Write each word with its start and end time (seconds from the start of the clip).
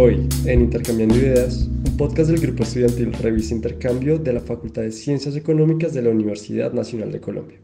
Hoy, 0.00 0.28
en 0.46 0.60
Intercambiando 0.60 1.16
Ideas, 1.16 1.66
un 1.66 1.96
podcast 1.96 2.30
del 2.30 2.40
Grupo 2.40 2.62
Estudiantil 2.62 3.12
Revista 3.14 3.52
Intercambio 3.52 4.16
de 4.16 4.32
la 4.32 4.38
Facultad 4.38 4.82
de 4.82 4.92
Ciencias 4.92 5.34
Económicas 5.34 5.92
de 5.92 6.02
la 6.02 6.10
Universidad 6.10 6.72
Nacional 6.72 7.10
de 7.10 7.20
Colombia. 7.20 7.58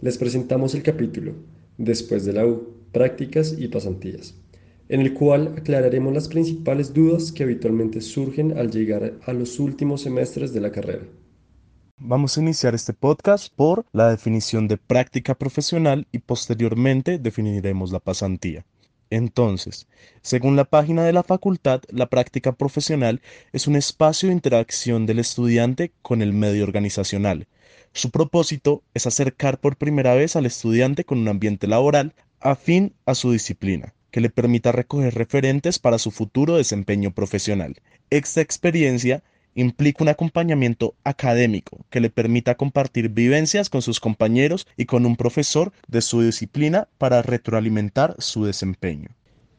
Les 0.00 0.18
presentamos 0.18 0.74
el 0.74 0.82
capítulo 0.82 1.34
Después 1.78 2.24
de 2.24 2.32
la 2.32 2.44
U, 2.44 2.74
Prácticas 2.90 3.54
y 3.56 3.68
Pasantías, 3.68 4.34
en 4.88 5.02
el 5.02 5.14
cual 5.14 5.54
aclararemos 5.56 6.12
las 6.12 6.26
principales 6.26 6.92
dudas 6.92 7.30
que 7.30 7.44
habitualmente 7.44 8.00
surgen 8.00 8.58
al 8.58 8.72
llegar 8.72 9.14
a 9.24 9.32
los 9.32 9.60
últimos 9.60 10.00
semestres 10.00 10.52
de 10.52 10.60
la 10.62 10.72
carrera. 10.72 11.04
Vamos 11.98 12.36
a 12.36 12.40
iniciar 12.40 12.74
este 12.74 12.94
podcast 12.94 13.54
por 13.54 13.86
la 13.92 14.10
definición 14.10 14.66
de 14.66 14.76
práctica 14.76 15.36
profesional 15.36 16.08
y 16.10 16.18
posteriormente 16.18 17.20
definiremos 17.20 17.92
la 17.92 18.00
pasantía. 18.00 18.64
Entonces, 19.10 19.88
según 20.22 20.54
la 20.54 20.64
página 20.64 21.04
de 21.04 21.12
la 21.12 21.24
facultad, 21.24 21.82
la 21.88 22.08
práctica 22.08 22.52
profesional 22.52 23.20
es 23.52 23.66
un 23.66 23.74
espacio 23.74 24.28
de 24.28 24.34
interacción 24.34 25.04
del 25.04 25.18
estudiante 25.18 25.92
con 26.00 26.22
el 26.22 26.32
medio 26.32 26.62
organizacional. 26.62 27.48
Su 27.92 28.10
propósito 28.10 28.84
es 28.94 29.08
acercar 29.08 29.58
por 29.58 29.76
primera 29.76 30.14
vez 30.14 30.36
al 30.36 30.46
estudiante 30.46 31.04
con 31.04 31.18
un 31.18 31.28
ambiente 31.28 31.66
laboral 31.66 32.14
afín 32.38 32.94
a 33.04 33.16
su 33.16 33.32
disciplina, 33.32 33.94
que 34.12 34.20
le 34.20 34.30
permita 34.30 34.70
recoger 34.70 35.14
referentes 35.14 35.80
para 35.80 35.98
su 35.98 36.12
futuro 36.12 36.56
desempeño 36.56 37.10
profesional. 37.10 37.76
Esta 38.10 38.40
experiencia 38.40 39.24
implica 39.54 40.04
un 40.04 40.08
acompañamiento 40.08 40.94
académico 41.04 41.84
que 41.90 42.00
le 42.00 42.10
permita 42.10 42.56
compartir 42.56 43.08
vivencias 43.08 43.68
con 43.68 43.82
sus 43.82 44.00
compañeros 44.00 44.66
y 44.76 44.86
con 44.86 45.06
un 45.06 45.16
profesor 45.16 45.72
de 45.88 46.00
su 46.00 46.22
disciplina 46.22 46.88
para 46.98 47.22
retroalimentar 47.22 48.14
su 48.18 48.44
desempeño. 48.44 49.08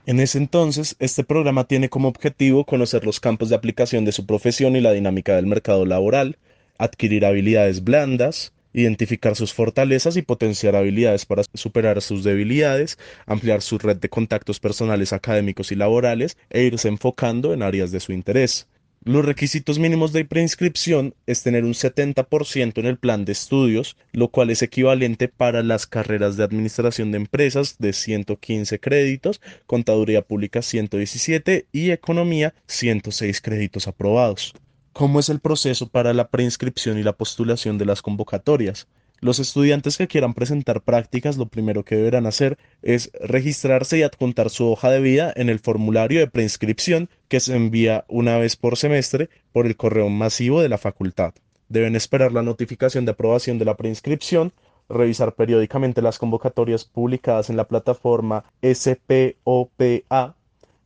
En 0.05 0.19
ese 0.19 0.39
entonces, 0.39 0.95
este 0.99 1.23
programa 1.23 1.65
tiene 1.65 1.89
como 1.89 2.07
objetivo 2.07 2.65
conocer 2.65 3.05
los 3.05 3.19
campos 3.19 3.49
de 3.49 3.55
aplicación 3.55 4.03
de 4.03 4.11
su 4.11 4.25
profesión 4.25 4.75
y 4.75 4.81
la 4.81 4.93
dinámica 4.93 5.35
del 5.35 5.45
mercado 5.45 5.85
laboral, 5.85 6.37
adquirir 6.79 7.23
habilidades 7.23 7.83
blandas, 7.83 8.51
identificar 8.73 9.35
sus 9.35 9.53
fortalezas 9.53 10.17
y 10.17 10.21
potenciar 10.21 10.75
habilidades 10.75 11.25
para 11.25 11.43
superar 11.53 12.01
sus 12.01 12.23
debilidades, 12.23 12.97
ampliar 13.25 13.61
su 13.61 13.77
red 13.77 13.97
de 13.97 14.09
contactos 14.09 14.59
personales 14.59 15.13
académicos 15.13 15.71
y 15.71 15.75
laborales 15.75 16.37
e 16.49 16.63
irse 16.63 16.87
enfocando 16.87 17.53
en 17.53 17.61
áreas 17.61 17.91
de 17.91 17.99
su 17.99 18.11
interés. 18.11 18.67
Los 19.03 19.25
requisitos 19.25 19.79
mínimos 19.79 20.13
de 20.13 20.25
preinscripción 20.25 21.15
es 21.25 21.41
tener 21.41 21.63
un 21.63 21.73
70% 21.73 22.77
en 22.77 22.85
el 22.85 22.99
plan 22.99 23.25
de 23.25 23.31
estudios, 23.31 23.97
lo 24.11 24.27
cual 24.27 24.51
es 24.51 24.61
equivalente 24.61 25.27
para 25.27 25.63
las 25.63 25.87
carreras 25.87 26.37
de 26.37 26.43
administración 26.43 27.11
de 27.11 27.17
empresas 27.17 27.77
de 27.79 27.93
115 27.93 28.79
créditos, 28.79 29.41
contaduría 29.65 30.21
pública 30.21 30.61
117 30.61 31.65
y 31.71 31.89
economía 31.89 32.53
106 32.67 33.41
créditos 33.41 33.87
aprobados. 33.87 34.53
¿Cómo 34.93 35.19
es 35.19 35.29
el 35.29 35.39
proceso 35.39 35.87
para 35.87 36.13
la 36.13 36.27
preinscripción 36.27 36.99
y 36.99 37.03
la 37.03 37.13
postulación 37.13 37.79
de 37.79 37.85
las 37.85 38.03
convocatorias? 38.03 38.87
Los 39.23 39.37
estudiantes 39.37 39.99
que 39.99 40.07
quieran 40.07 40.33
presentar 40.33 40.81
prácticas 40.81 41.37
lo 41.37 41.45
primero 41.45 41.85
que 41.85 41.95
deberán 41.95 42.25
hacer 42.25 42.57
es 42.81 43.11
registrarse 43.21 43.99
y 43.99 44.01
adjuntar 44.01 44.49
su 44.49 44.67
hoja 44.67 44.89
de 44.89 44.99
vida 44.99 45.31
en 45.35 45.47
el 45.47 45.59
formulario 45.59 46.19
de 46.19 46.27
preinscripción 46.27 47.07
que 47.27 47.39
se 47.39 47.55
envía 47.55 48.03
una 48.07 48.39
vez 48.39 48.55
por 48.55 48.77
semestre 48.77 49.29
por 49.51 49.67
el 49.67 49.77
correo 49.77 50.09
masivo 50.09 50.59
de 50.59 50.69
la 50.69 50.79
facultad. 50.79 51.35
Deben 51.69 51.95
esperar 51.95 52.31
la 52.31 52.41
notificación 52.41 53.05
de 53.05 53.11
aprobación 53.11 53.59
de 53.59 53.65
la 53.65 53.77
preinscripción, 53.77 54.53
revisar 54.89 55.35
periódicamente 55.35 56.01
las 56.01 56.17
convocatorias 56.17 56.85
publicadas 56.85 57.51
en 57.51 57.57
la 57.57 57.67
plataforma 57.67 58.43
SPOPA 58.63 60.35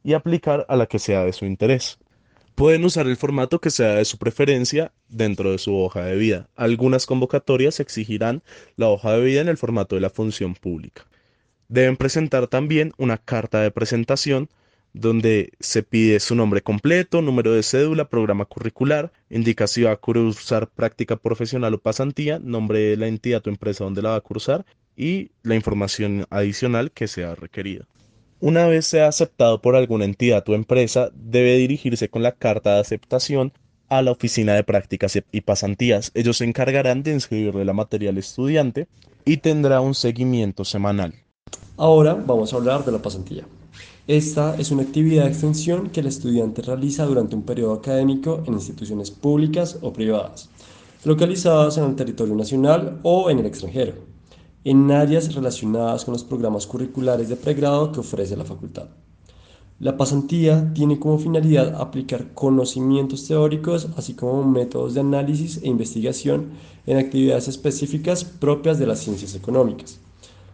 y 0.03 0.13
aplicar 0.13 0.65
a 0.67 0.75
la 0.75 0.87
que 0.87 0.99
sea 0.99 1.23
de 1.23 1.31
su 1.31 1.45
interés. 1.45 1.99
Pueden 2.55 2.85
usar 2.85 3.05
el 3.07 3.17
formato 3.17 3.59
que 3.59 3.69
sea 3.69 3.95
de 3.95 4.05
su 4.05 4.17
preferencia 4.17 4.93
dentro 5.09 5.51
de 5.51 5.57
su 5.57 5.75
hoja 5.75 6.05
de 6.05 6.15
vida. 6.15 6.47
Algunas 6.55 7.05
convocatorias 7.05 7.81
exigirán 7.81 8.43
la 8.77 8.87
hoja 8.87 9.11
de 9.11 9.25
vida 9.25 9.41
en 9.41 9.49
el 9.49 9.57
formato 9.57 9.95
de 9.95 10.01
la 10.01 10.09
función 10.09 10.55
pública. 10.55 11.05
Deben 11.67 11.97
presentar 11.97 12.47
también 12.47 12.93
una 12.97 13.17
carta 13.17 13.61
de 13.61 13.71
presentación 13.71 14.49
donde 14.93 15.51
se 15.59 15.83
pide 15.83 16.21
su 16.21 16.33
nombre 16.33 16.61
completo, 16.61 17.21
número 17.21 17.51
de 17.51 17.61
cédula, 17.61 18.07
programa 18.07 18.45
curricular, 18.45 19.11
indica 19.29 19.67
si 19.67 19.83
va 19.83 19.91
a 19.91 19.97
cursar 19.97 20.69
práctica 20.69 21.17
profesional 21.17 21.73
o 21.73 21.79
pasantía, 21.79 22.39
nombre 22.39 22.79
de 22.79 22.95
la 22.95 23.07
entidad 23.07 23.45
o 23.45 23.49
empresa 23.49 23.83
donde 23.83 24.01
la 24.01 24.11
va 24.11 24.15
a 24.15 24.21
cursar 24.21 24.65
y 24.95 25.31
la 25.43 25.55
información 25.55 26.25
adicional 26.29 26.91
que 26.91 27.09
sea 27.09 27.35
requerida. 27.35 27.85
Una 28.45 28.67
vez 28.67 28.85
sea 28.85 29.07
aceptado 29.07 29.59
por 29.59 29.75
alguna 29.75 30.05
entidad 30.05 30.47
o 30.47 30.53
empresa, 30.53 31.09
debe 31.15 31.57
dirigirse 31.57 32.09
con 32.09 32.21
la 32.21 32.33
carta 32.33 32.75
de 32.75 32.81
aceptación 32.81 33.51
a 33.89 34.03
la 34.03 34.11
oficina 34.11 34.53
de 34.53 34.63
prácticas 34.63 35.19
y 35.31 35.41
pasantías. 35.41 36.11
Ellos 36.13 36.37
se 36.37 36.45
encargarán 36.45 37.01
de 37.01 37.11
inscribirle 37.11 37.65
la 37.65 37.73
materia 37.73 38.11
al 38.11 38.19
estudiante 38.19 38.87
y 39.25 39.37
tendrá 39.37 39.81
un 39.81 39.95
seguimiento 39.95 40.63
semanal. 40.63 41.15
Ahora 41.75 42.13
vamos 42.13 42.53
a 42.53 42.57
hablar 42.57 42.85
de 42.85 42.91
la 42.91 43.01
pasantía. 43.01 43.47
Esta 44.05 44.55
es 44.59 44.69
una 44.69 44.83
actividad 44.83 45.23
de 45.23 45.31
extensión 45.31 45.89
que 45.89 46.01
el 46.01 46.05
estudiante 46.05 46.61
realiza 46.61 47.03
durante 47.05 47.35
un 47.35 47.41
periodo 47.41 47.73
académico 47.73 48.43
en 48.45 48.53
instituciones 48.53 49.09
públicas 49.09 49.79
o 49.81 49.91
privadas, 49.91 50.51
localizadas 51.03 51.79
en 51.79 51.85
el 51.85 51.95
territorio 51.95 52.35
nacional 52.35 52.99
o 53.01 53.31
en 53.31 53.39
el 53.39 53.47
extranjero 53.47 54.14
en 54.65 54.91
áreas 54.91 55.33
relacionadas 55.33 56.03
con 56.03 56.13
los 56.13 56.23
programas 56.23 56.67
curriculares 56.67 57.29
de 57.29 57.37
pregrado 57.37 57.91
que 57.91 58.01
ofrece 58.01 58.35
la 58.35 58.45
facultad. 58.45 58.87
La 59.79 59.95
pasantía 59.95 60.73
tiene 60.73 60.99
como 60.99 61.19
finalidad 61.19 61.79
aplicar 61.79 62.33
conocimientos 62.33 63.27
teóricos, 63.27 63.89
así 63.95 64.13
como 64.13 64.43
métodos 64.43 64.93
de 64.95 65.01
análisis 65.01 65.61
e 65.61 65.67
investigación 65.67 66.51
en 66.87 66.97
actividades 66.97 67.47
específicas 67.47 68.23
propias 68.23 68.79
de 68.79 68.87
las 68.87 68.99
ciencias 68.99 69.35
económicas. 69.35 69.99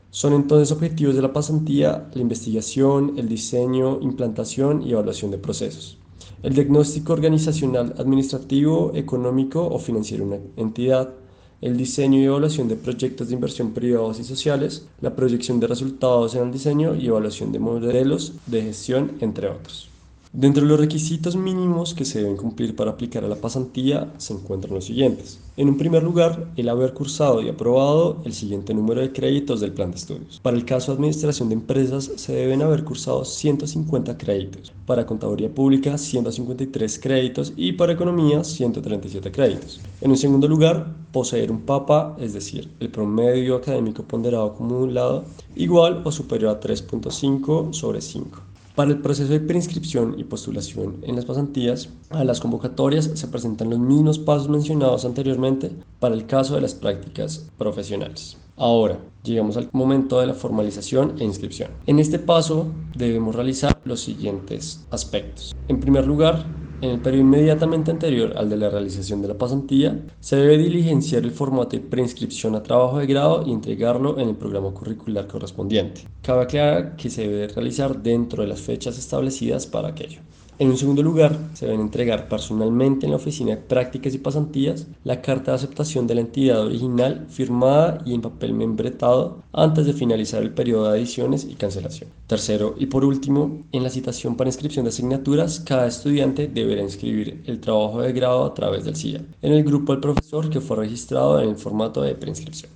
Son 0.10 0.34
entonces 0.34 0.74
objetivos 0.74 1.16
de 1.16 1.22
la 1.22 1.32
pasantía 1.32 2.10
la 2.14 2.22
investigación, 2.22 3.14
el 3.16 3.30
diseño, 3.30 4.00
implantación 4.02 4.82
y 4.82 4.92
evaluación 4.92 5.32
de 5.32 5.38
procesos, 5.38 6.00
el 6.44 6.54
diagnóstico 6.54 7.14
organizacional, 7.14 7.94
administrativo, 7.98 8.92
económico 8.94 9.66
o 9.66 9.80
financiero 9.80 10.26
de 10.26 10.36
una 10.36 10.44
entidad, 10.58 11.14
el 11.62 11.78
diseño 11.78 12.20
y 12.20 12.26
evaluación 12.26 12.68
de 12.68 12.76
proyectos 12.76 13.28
de 13.28 13.36
inversión 13.36 13.72
privados 13.72 14.20
y 14.20 14.24
sociales, 14.24 14.88
la 15.00 15.16
proyección 15.16 15.60
de 15.60 15.68
resultados 15.68 16.34
en 16.36 16.44
el 16.44 16.52
diseño 16.52 16.96
y 16.96 17.08
evaluación 17.08 17.52
de 17.52 17.60
modelos 17.60 18.34
de 18.48 18.64
gestión, 18.64 19.12
entre 19.22 19.48
otros. 19.48 19.91
Dentro 20.34 20.64
de 20.64 20.70
los 20.70 20.80
requisitos 20.80 21.36
mínimos 21.36 21.94
que 21.94 22.06
se 22.06 22.20
deben 22.22 22.38
cumplir 22.38 22.74
para 22.74 22.92
aplicar 22.92 23.26
a 23.26 23.28
la 23.28 23.36
pasantía 23.36 24.14
se 24.18 24.32
encuentran 24.32 24.74
los 24.74 24.86
siguientes. 24.86 25.42
En 25.58 25.68
un 25.68 25.78
primer 25.78 26.04
lugar, 26.04 26.48
el 26.56 26.70
haber 26.70 26.94
cursado 26.94 27.42
y 27.42 27.50
aprobado 27.50 28.22
el 28.24 28.32
siguiente 28.32 28.74
número 28.74 29.02
de 29.02 29.12
créditos 29.12 29.60
del 29.60 29.74
plan 29.74 29.92
de 29.92 29.98
estudios. 29.98 30.40
Para 30.42 30.56
el 30.56 30.64
caso 30.64 30.94
de 30.94 30.96
administración 30.96 31.50
de 31.50 31.56
empresas 31.56 32.10
se 32.16 32.32
deben 32.32 32.62
haber 32.62 32.86
cursado 32.86 33.26
150 33.26 34.18
créditos, 34.18 34.72
para 34.86 35.06
contaduría 35.06 35.54
pública 35.54 35.98
153 35.98 37.00
créditos 37.00 37.52
y 37.58 37.74
para 37.74 37.92
economía 37.92 38.46
137 38.46 39.34
créditos. 39.34 39.82
En 40.00 40.12
un 40.12 40.18
segundo 40.18 40.48
lugar, 40.48 40.96
poseer 41.12 41.52
un 41.52 41.60
PAPA, 41.64 42.16
es 42.22 42.32
decir, 42.32 42.70
el 42.80 42.90
promedio 42.90 43.58
académico 43.58 44.04
ponderado 44.04 44.46
acumulado 44.46 45.26
igual 45.58 46.02
o 46.06 46.12
superior 46.14 46.56
a 46.56 46.62
3.5 46.62 47.74
sobre 47.74 48.00
5. 48.00 48.51
Para 48.76 48.92
el 48.92 49.02
proceso 49.02 49.34
de 49.34 49.42
preinscripción 49.42 50.16
y 50.18 50.24
postulación 50.24 51.00
en 51.04 51.18
las 51.18 51.26
pasantías, 51.26 51.90
a 52.10 52.24
las 52.24 52.40
convocatorias 52.40 53.12
se 53.16 53.28
presentan 53.28 53.70
los 53.70 53.80
mismos 53.80 54.18
pasos 54.18 54.48
mencionados 54.48 55.04
anteriormente 55.04 55.72
para 56.00 56.16
el 56.16 56.26
caso 56.26 56.56
de 56.56 56.62
las 56.62 56.74
prácticas 56.74 57.50
profesionales. 57.58 58.38
Ahora, 58.56 59.00
llegamos 59.24 59.58
al 59.58 59.70
momento 59.74 60.22
de 60.22 60.28
la 60.28 60.34
formalización 60.34 61.16
e 61.20 61.26
inscripción. 61.26 61.72
En 61.86 62.00
este 62.00 62.20
paso 62.20 62.68
debemos 62.96 63.36
realizar 63.36 63.82
los 63.84 64.00
siguientes 64.00 64.86
aspectos. 64.90 65.54
En 65.68 65.80
primer 65.80 66.08
lugar, 66.08 66.46
en 66.82 66.90
el 66.90 67.00
periodo 67.00 67.24
inmediatamente 67.24 67.92
anterior 67.92 68.34
al 68.36 68.50
de 68.50 68.58
la 68.58 68.70
realización 68.70 69.22
de 69.22 69.28
la 69.28 69.38
pasantía, 69.38 70.00
se 70.20 70.36
debe 70.36 70.58
diligenciar 70.58 71.24
el 71.24 71.32
formato 71.32 71.72
de 71.72 71.80
preinscripción 71.80 72.56
a 72.56 72.64
trabajo 72.64 72.98
de 72.98 73.06
grado 73.06 73.44
y 73.46 73.52
entregarlo 73.52 74.20
en 74.20 74.30
el 74.30 74.36
programa 74.36 74.72
curricular 74.72 75.28
correspondiente. 75.28 76.02
Cabe 76.22 76.44
aclarar 76.44 76.96
que 76.96 77.10
se 77.10 77.28
debe 77.28 77.48
realizar 77.48 78.02
dentro 78.02 78.42
de 78.42 78.50
las 78.50 78.62
fechas 78.62 78.98
establecidas 78.98 79.68
para 79.68 79.90
aquello. 79.90 80.22
En 80.60 80.70
un 80.70 80.78
segundo 80.78 81.02
lugar, 81.02 81.40
se 81.54 81.66
deben 81.66 81.82
entregar 81.82 82.30
personalmente 82.30 83.06
en 83.06 83.12
la 83.12 83.18
oficina 83.18 83.52
de 83.52 83.58
prácticas 83.58 84.14
y 84.14 84.20
pasantías 84.20 84.86
la 85.04 85.22
carta 85.22 85.52
de 85.52 85.56
aceptación 85.56 86.06
de 86.06 86.16
la 86.16 86.22
entidad 86.22 86.62
original 86.62 87.26
firmada 87.30 88.02
y 88.06 88.14
en 88.14 88.22
papel 88.22 88.54
membretado 88.54 89.42
antes 89.54 89.88
de 89.88 89.94
finalizar 89.94 90.44
el 90.44 90.54
periodo 90.54 90.84
de 90.84 91.00
adiciones 91.00 91.46
y 91.46 91.56
cancelación. 91.56 92.12
Tercero 92.28 92.76
y 92.78 92.86
por 92.86 93.04
último, 93.04 93.64
en 93.72 93.82
la 93.82 93.90
citación 93.90 94.36
para 94.36 94.50
inscripción 94.50 94.86
de 94.86 94.90
asignaturas, 94.90 95.62
cada 95.62 95.88
estudiante 95.88 96.48
deberá 96.48 96.82
inscribir 96.84 97.42
el 97.48 97.60
trabajo 97.60 98.02
de 98.02 98.14
grado 98.14 98.46
a 98.46 98.54
través 98.54 98.86
del 98.86 98.96
CIA 98.96 99.22
en 99.42 99.54
el 99.54 99.64
grupo 99.64 99.94
del 99.94 100.02
profesor 100.02 100.50
que 100.50 100.62
fue 100.62 100.78
registrado 100.78 101.42
en 101.42 101.50
el 101.50 101.56
formato 101.56 102.04
de 102.04 102.14
preinscripción. 102.14 102.72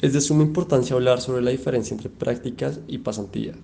Es 0.00 0.12
de 0.12 0.20
suma 0.20 0.42
importancia 0.42 0.96
hablar 0.96 1.20
sobre 1.20 1.42
la 1.42 1.50
diferencia 1.50 1.94
entre 1.94 2.08
prácticas 2.08 2.80
y 2.88 2.98
pasantías 2.98 3.56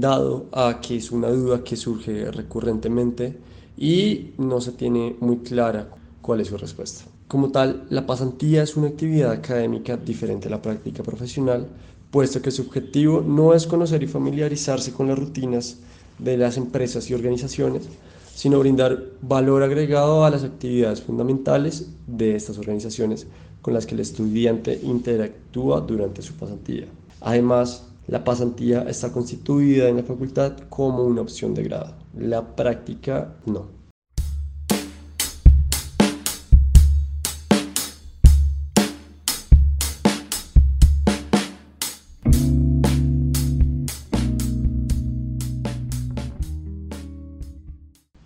dado 0.00 0.46
a 0.52 0.80
que 0.80 0.96
es 0.96 1.12
una 1.12 1.28
duda 1.28 1.62
que 1.62 1.76
surge 1.76 2.30
recurrentemente 2.30 3.38
y 3.76 4.32
no 4.38 4.60
se 4.60 4.72
tiene 4.72 5.16
muy 5.20 5.38
clara 5.38 5.88
cuál 6.20 6.40
es 6.40 6.48
su 6.48 6.56
respuesta. 6.56 7.04
Como 7.28 7.50
tal, 7.50 7.84
la 7.90 8.06
pasantía 8.06 8.62
es 8.62 8.76
una 8.76 8.88
actividad 8.88 9.30
académica 9.30 9.96
diferente 9.96 10.48
a 10.48 10.50
la 10.50 10.62
práctica 10.62 11.02
profesional, 11.02 11.66
puesto 12.10 12.42
que 12.42 12.50
su 12.50 12.62
objetivo 12.62 13.20
no 13.20 13.54
es 13.54 13.66
conocer 13.66 14.02
y 14.02 14.06
familiarizarse 14.06 14.92
con 14.92 15.08
las 15.08 15.18
rutinas 15.18 15.78
de 16.18 16.36
las 16.36 16.56
empresas 16.56 17.08
y 17.10 17.14
organizaciones, 17.14 17.88
sino 18.34 18.58
brindar 18.58 19.00
valor 19.22 19.62
agregado 19.62 20.24
a 20.24 20.30
las 20.30 20.44
actividades 20.44 21.02
fundamentales 21.02 21.90
de 22.06 22.34
estas 22.34 22.58
organizaciones 22.58 23.26
con 23.62 23.74
las 23.74 23.86
que 23.86 23.94
el 23.94 24.00
estudiante 24.00 24.78
interactúa 24.82 25.80
durante 25.80 26.20
su 26.20 26.34
pasantía. 26.34 26.86
Además, 27.20 27.86
la 28.06 28.22
pasantía 28.22 28.82
está 28.82 29.12
constituida 29.12 29.88
en 29.88 29.96
la 29.96 30.02
facultad 30.02 30.56
como 30.68 31.04
una 31.04 31.22
opción 31.22 31.54
de 31.54 31.64
grado. 31.64 31.94
La 32.14 32.54
práctica 32.54 33.34
no. 33.46 33.83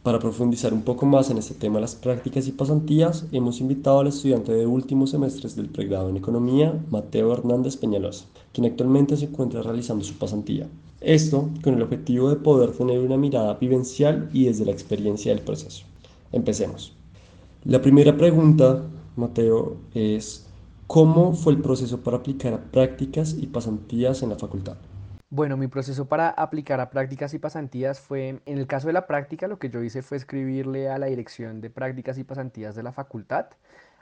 Para 0.09 0.21
profundizar 0.21 0.73
un 0.73 0.81
poco 0.81 1.05
más 1.05 1.29
en 1.29 1.37
este 1.37 1.53
tema 1.53 1.75
de 1.75 1.83
las 1.83 1.95
prácticas 1.95 2.49
y 2.49 2.53
pasantías, 2.53 3.27
hemos 3.31 3.61
invitado 3.61 4.01
al 4.01 4.07
estudiante 4.07 4.53
de 4.53 4.67
últimos 4.67 5.11
semestres 5.11 5.55
del 5.55 5.69
pregrado 5.69 6.09
en 6.09 6.17
Economía, 6.17 6.83
Mateo 6.89 7.31
Hernández 7.31 7.77
Peñalosa, 7.77 8.25
quien 8.55 8.65
actualmente 8.65 9.19
se 9.19 9.27
encuentra 9.27 9.61
realizando 9.61 10.07
su 10.07 10.15
pasantía. 10.15 10.67
Esto 11.03 11.51
con 11.63 11.75
el 11.75 11.83
objetivo 11.83 12.31
de 12.31 12.37
poder 12.37 12.71
tener 12.71 13.01
una 13.01 13.19
mirada 13.19 13.53
vivencial 13.61 14.31
y 14.33 14.45
desde 14.45 14.65
la 14.65 14.73
experiencia 14.73 15.35
del 15.35 15.45
proceso. 15.45 15.85
Empecemos. 16.33 16.95
La 17.67 17.83
primera 17.83 18.17
pregunta, 18.17 18.85
Mateo, 19.15 19.77
es 19.93 20.47
¿cómo 20.87 21.35
fue 21.35 21.53
el 21.53 21.61
proceso 21.61 22.01
para 22.01 22.17
aplicar 22.17 22.71
prácticas 22.71 23.37
y 23.39 23.47
pasantías 23.47 24.23
en 24.23 24.31
la 24.31 24.37
facultad? 24.37 24.79
Bueno, 25.31 25.59
mi 25.59 25.67
proceso 25.67 26.09
para 26.09 26.31
aplicar 26.31 26.81
a 26.81 26.89
prácticas 26.89 27.35
y 27.35 27.39
pasantías 27.39 28.01
fue, 28.01 28.41
en 28.47 28.59
el 28.59 28.67
caso 28.67 28.87
de 28.87 28.95
la 28.95 29.07
práctica, 29.07 29.47
lo 29.47 29.59
que 29.59 29.69
yo 29.69 29.83
hice 29.83 30.01
fue 30.01 30.17
escribirle 30.17 30.89
a 30.89 30.97
la 30.97 31.07
dirección 31.07 31.61
de 31.61 31.69
prácticas 31.69 32.17
y 32.17 32.25
pasantías 32.25 32.75
de 32.75 32.83
la 32.83 32.93
facultad. 32.93 33.49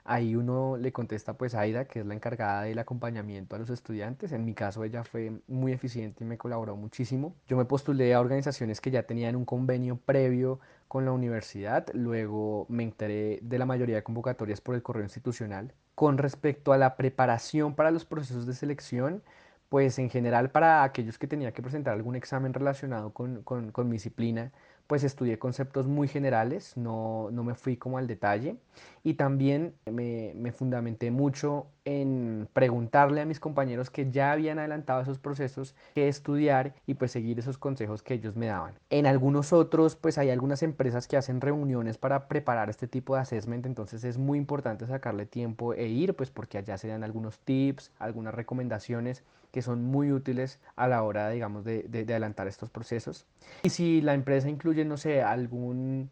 Ahí 0.05 0.37
uno 0.37 0.77
le 0.77 0.93
contesta 0.93 1.37
pues 1.37 1.57
a 1.57 1.61
Aida, 1.63 1.87
que 1.87 1.99
es 1.99 2.07
la 2.07 2.15
encargada 2.15 2.63
del 2.63 2.79
acompañamiento 2.79 3.57
a 3.57 3.59
los 3.59 3.71
estudiantes. 3.71 4.31
En 4.31 4.45
mi 4.45 4.55
caso 4.55 4.85
ella 4.85 5.03
fue 5.03 5.41
muy 5.49 5.73
eficiente 5.73 6.23
y 6.23 6.29
me 6.29 6.39
colaboró 6.39 6.77
muchísimo. 6.77 7.35
Yo 7.49 7.57
me 7.57 7.65
postulé 7.65 8.15
a 8.15 8.21
organizaciones 8.21 8.81
que 8.81 8.93
ya 8.93 9.03
tenían 9.03 9.35
un 9.35 9.45
convenio 9.45 9.97
previo 9.97 10.61
con 10.87 11.05
la 11.05 11.11
universidad. 11.11 11.89
Luego 11.93 12.67
me 12.69 12.85
enteré 12.85 13.41
de 13.43 13.59
la 13.59 13.67
mayoría 13.67 13.97
de 13.97 14.05
convocatorias 14.05 14.61
por 14.61 14.77
el 14.77 14.83
correo 14.85 15.03
institucional. 15.03 15.75
Con 15.97 16.19
respecto 16.19 16.73
a 16.73 16.79
la 16.79 16.97
preparación 16.97 17.75
para 17.75 17.91
los 17.91 18.05
procesos 18.05 18.47
de 18.47 18.55
selección, 18.55 19.25
pues 19.69 19.99
en 19.99 20.11
general 20.11 20.51
para 20.51 20.83
aquellos 20.85 21.19
que 21.19 21.27
tenía 21.27 21.53
que 21.53 21.63
presentar 21.63 21.95
algún 21.95 22.17
examen 22.17 22.55
relacionado 22.55 23.13
con, 23.13 23.43
con, 23.43 23.73
con 23.73 23.89
mi 23.89 23.95
disciplina, 23.95 24.53
pues 24.87 25.03
estudié 25.03 25.39
conceptos 25.39 25.87
muy 25.87 26.07
generales, 26.07 26.77
no, 26.77 27.29
no, 27.33 27.43
me 27.43 27.55
fui 27.55 27.77
como 27.77 27.99
al 27.99 28.07
detalle 28.07 28.57
y 29.03 29.15
también 29.15 29.75
me, 29.85 30.33
me, 30.37 30.53
fundamenté 30.53 31.11
mucho 31.11 31.67
en 31.85 32.49
preguntarle 32.53 33.21
a 33.21 33.27
mis 33.27 33.41
compañeros 33.41 33.91
que 33.91 34.11
ya 34.11 34.33
habían 34.33 34.59
adelantado 34.59 35.03
esos 35.03 35.19
procesos 35.19 35.75
qué 35.95 36.09
estudiar 36.09 36.75
y 36.87 36.95
pues 36.95 37.11
seguir 37.11 37.39
esos 37.39 37.59
consejos 37.59 38.03
que 38.03 38.15
ellos 38.15 38.37
me 38.37 38.47
daban. 38.47 38.75
En 38.91 39.07
algunos 39.07 39.53
otros 39.53 39.97
pues 39.97 40.19
hay 40.19 40.31
algunas 40.31 40.63
empresas 40.63 41.09
que 41.09 41.17
hacen 41.17 41.41
reuniones 41.41 41.99
para 41.99 42.29
preparar 42.29 42.71
este 42.71 42.87
tipo 42.87 43.15
de 43.17 43.23
assessment, 43.23 43.67
entonces 43.67 44.05
es 44.05 44.19
muy 44.19 44.39
importante 44.39 44.87
sacarle 44.87 45.27
tiempo 45.27 45.75
e 45.75 45.89
ir 45.89 46.15
pues 46.15 46.31
porque 46.31 46.59
allá 46.59 46.79
se 46.79 46.89
dan 46.89 47.03
algunos 47.03 47.41
tips, 47.41 47.91
algunas 47.99 48.35
recomendaciones 48.35 49.25
que 49.57 49.63
son 49.63 49.83
muy 49.83 50.13
útiles 50.13 50.61
a 50.77 50.87
la 50.87 51.03
hora, 51.03 51.31
digamos, 51.31 51.65
de, 51.65 51.85
de, 51.89 52.01
adelantar 52.03 52.47
estos 52.47 52.69
procesos. 52.69 53.25
Y 53.63 53.71
si 53.71 54.03
la 54.03 54.13
empresa 54.13 54.51
incluye, 54.51 54.85
no 54.85 54.99
sé, 54.99 55.23
algún 55.23 56.11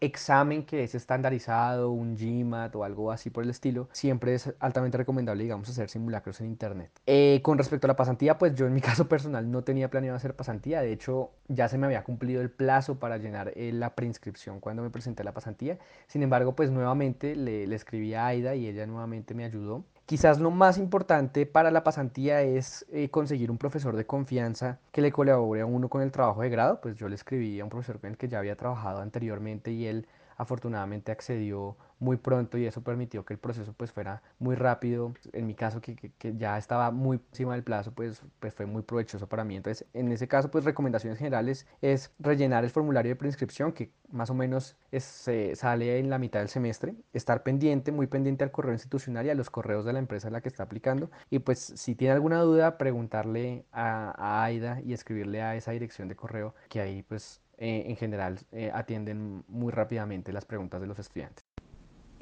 examen 0.00 0.64
que 0.64 0.84
es 0.84 0.94
estandarizado, 0.94 1.90
un 1.90 2.14
GMAT 2.14 2.76
o 2.76 2.84
algo 2.84 3.10
así 3.10 3.30
por 3.30 3.42
el 3.42 3.50
estilo, 3.50 3.88
siempre 3.90 4.32
es 4.34 4.54
altamente 4.60 4.96
recomendable, 4.96 5.42
digamos, 5.42 5.68
hacer 5.68 5.88
simulacros 5.88 6.40
en 6.40 6.46
Internet. 6.46 6.92
Eh, 7.04 7.40
con 7.42 7.58
respecto 7.58 7.88
a 7.88 7.88
la 7.88 7.96
pasantía, 7.96 8.38
pues 8.38 8.54
yo 8.54 8.68
en 8.68 8.74
mi 8.74 8.80
caso 8.88 9.08
personal 9.08 9.50
no 9.50 9.64
tenía 9.64 9.90
planeado 9.90 10.16
hacer 10.16 10.36
pasantía, 10.36 10.80
de 10.80 10.92
hecho 10.92 11.32
ya 11.48 11.68
se 11.68 11.78
me 11.78 11.86
había 11.86 12.04
cumplido 12.04 12.40
el 12.42 12.50
plazo 12.52 13.00
para 13.00 13.18
llenar 13.18 13.52
eh, 13.56 13.72
la 13.72 13.96
preinscripción 13.96 14.60
cuando 14.60 14.84
me 14.84 14.90
presenté 14.90 15.22
a 15.22 15.24
la 15.24 15.34
pasantía, 15.34 15.80
sin 16.06 16.22
embargo, 16.22 16.54
pues 16.54 16.70
nuevamente 16.70 17.34
le, 17.34 17.66
le 17.66 17.74
escribí 17.74 18.14
a 18.14 18.26
Aida 18.26 18.54
y 18.54 18.68
ella 18.68 18.86
nuevamente 18.86 19.34
me 19.34 19.44
ayudó. 19.44 19.82
Quizás 20.08 20.40
lo 20.40 20.50
más 20.50 20.78
importante 20.78 21.44
para 21.44 21.70
la 21.70 21.84
pasantía 21.84 22.40
es 22.40 22.86
eh, 22.92 23.10
conseguir 23.10 23.50
un 23.50 23.58
profesor 23.58 23.94
de 23.94 24.06
confianza 24.06 24.78
que 24.90 25.02
le 25.02 25.12
colabore 25.12 25.60
a 25.60 25.66
uno 25.66 25.90
con 25.90 26.00
el 26.00 26.10
trabajo 26.10 26.40
de 26.40 26.48
grado. 26.48 26.80
Pues 26.80 26.96
yo 26.96 27.10
le 27.10 27.14
escribí 27.14 27.60
a 27.60 27.64
un 27.64 27.68
profesor 27.68 28.00
con 28.00 28.08
el 28.12 28.16
que 28.16 28.26
ya 28.26 28.38
había 28.38 28.56
trabajado 28.56 29.02
anteriormente 29.02 29.70
y 29.70 29.84
él 29.84 30.06
afortunadamente 30.38 31.12
accedió 31.12 31.76
muy 31.98 32.16
pronto 32.16 32.56
y 32.58 32.64
eso 32.64 32.80
permitió 32.82 33.24
que 33.24 33.34
el 33.34 33.40
proceso 33.40 33.72
pues 33.72 33.92
fuera 33.92 34.22
muy 34.38 34.54
rápido. 34.54 35.12
En 35.32 35.46
mi 35.46 35.54
caso 35.54 35.80
que, 35.80 35.96
que, 35.96 36.36
ya 36.36 36.56
estaba 36.56 36.90
muy 36.92 37.20
encima 37.30 37.54
del 37.54 37.64
plazo 37.64 37.92
pues, 37.92 38.22
pues 38.38 38.54
fue 38.54 38.66
muy 38.66 38.82
provechoso 38.82 39.28
para 39.28 39.44
mí. 39.44 39.56
Entonces 39.56 39.86
en 39.92 40.10
ese 40.12 40.28
caso 40.28 40.50
pues 40.50 40.64
recomendaciones 40.64 41.18
generales 41.18 41.66
es 41.82 42.12
rellenar 42.20 42.64
el 42.64 42.70
formulario 42.70 43.10
de 43.10 43.16
preinscripción 43.16 43.72
que 43.72 43.90
más 44.10 44.30
o 44.30 44.34
menos 44.34 44.76
se 44.92 45.56
sale 45.56 45.98
en 45.98 46.08
la 46.08 46.18
mitad 46.18 46.38
del 46.38 46.48
semestre, 46.48 46.94
estar 47.12 47.42
pendiente, 47.42 47.92
muy 47.92 48.06
pendiente 48.06 48.44
al 48.44 48.52
correo 48.52 48.72
institucional 48.72 49.26
y 49.26 49.30
a 49.30 49.34
los 49.34 49.50
correos 49.50 49.84
de 49.84 49.92
la 49.92 49.98
empresa 49.98 50.28
a 50.28 50.30
la 50.30 50.40
que 50.40 50.48
está 50.48 50.62
aplicando 50.62 51.10
y 51.30 51.40
pues 51.40 51.58
si 51.76 51.94
tiene 51.96 52.14
alguna 52.14 52.40
duda 52.40 52.78
preguntarle 52.78 53.66
a, 53.72 54.14
a 54.16 54.44
Aida 54.44 54.80
y 54.84 54.92
escribirle 54.92 55.42
a 55.42 55.56
esa 55.56 55.72
dirección 55.72 56.08
de 56.08 56.16
correo 56.16 56.54
que 56.68 56.80
ahí 56.80 57.02
pues 57.02 57.42
eh, 57.58 57.84
en 57.86 57.96
general 57.96 58.38
eh, 58.52 58.70
atienden 58.72 59.44
muy 59.48 59.72
rápidamente 59.72 60.32
las 60.32 60.44
preguntas 60.44 60.80
de 60.80 60.86
los 60.86 60.98
estudiantes. 60.98 61.44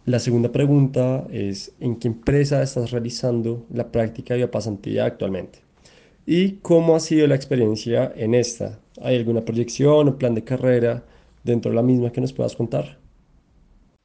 La 0.06 0.18
segunda 0.18 0.50
pregunta 0.50 1.26
es, 1.30 1.74
¿en 1.80 1.96
qué 1.96 2.08
empresa 2.08 2.62
estás 2.62 2.90
realizando 2.90 3.66
la 3.70 3.90
práctica 3.90 4.34
de 4.34 4.48
pasantía 4.48 5.04
actualmente? 5.04 5.58
¿Y 6.24 6.52
cómo 6.62 6.96
ha 6.96 7.00
sido 7.00 7.26
la 7.26 7.34
experiencia 7.34 8.12
en 8.16 8.34
esta? 8.34 8.78
¿Hay 9.02 9.16
alguna 9.16 9.44
proyección 9.44 10.08
o 10.08 10.16
plan 10.16 10.34
de 10.34 10.44
carrera 10.44 11.04
dentro 11.44 11.70
de 11.70 11.76
la 11.76 11.82
misma 11.82 12.10
que 12.10 12.20
nos 12.20 12.32
puedas 12.32 12.56
contar? 12.56 12.98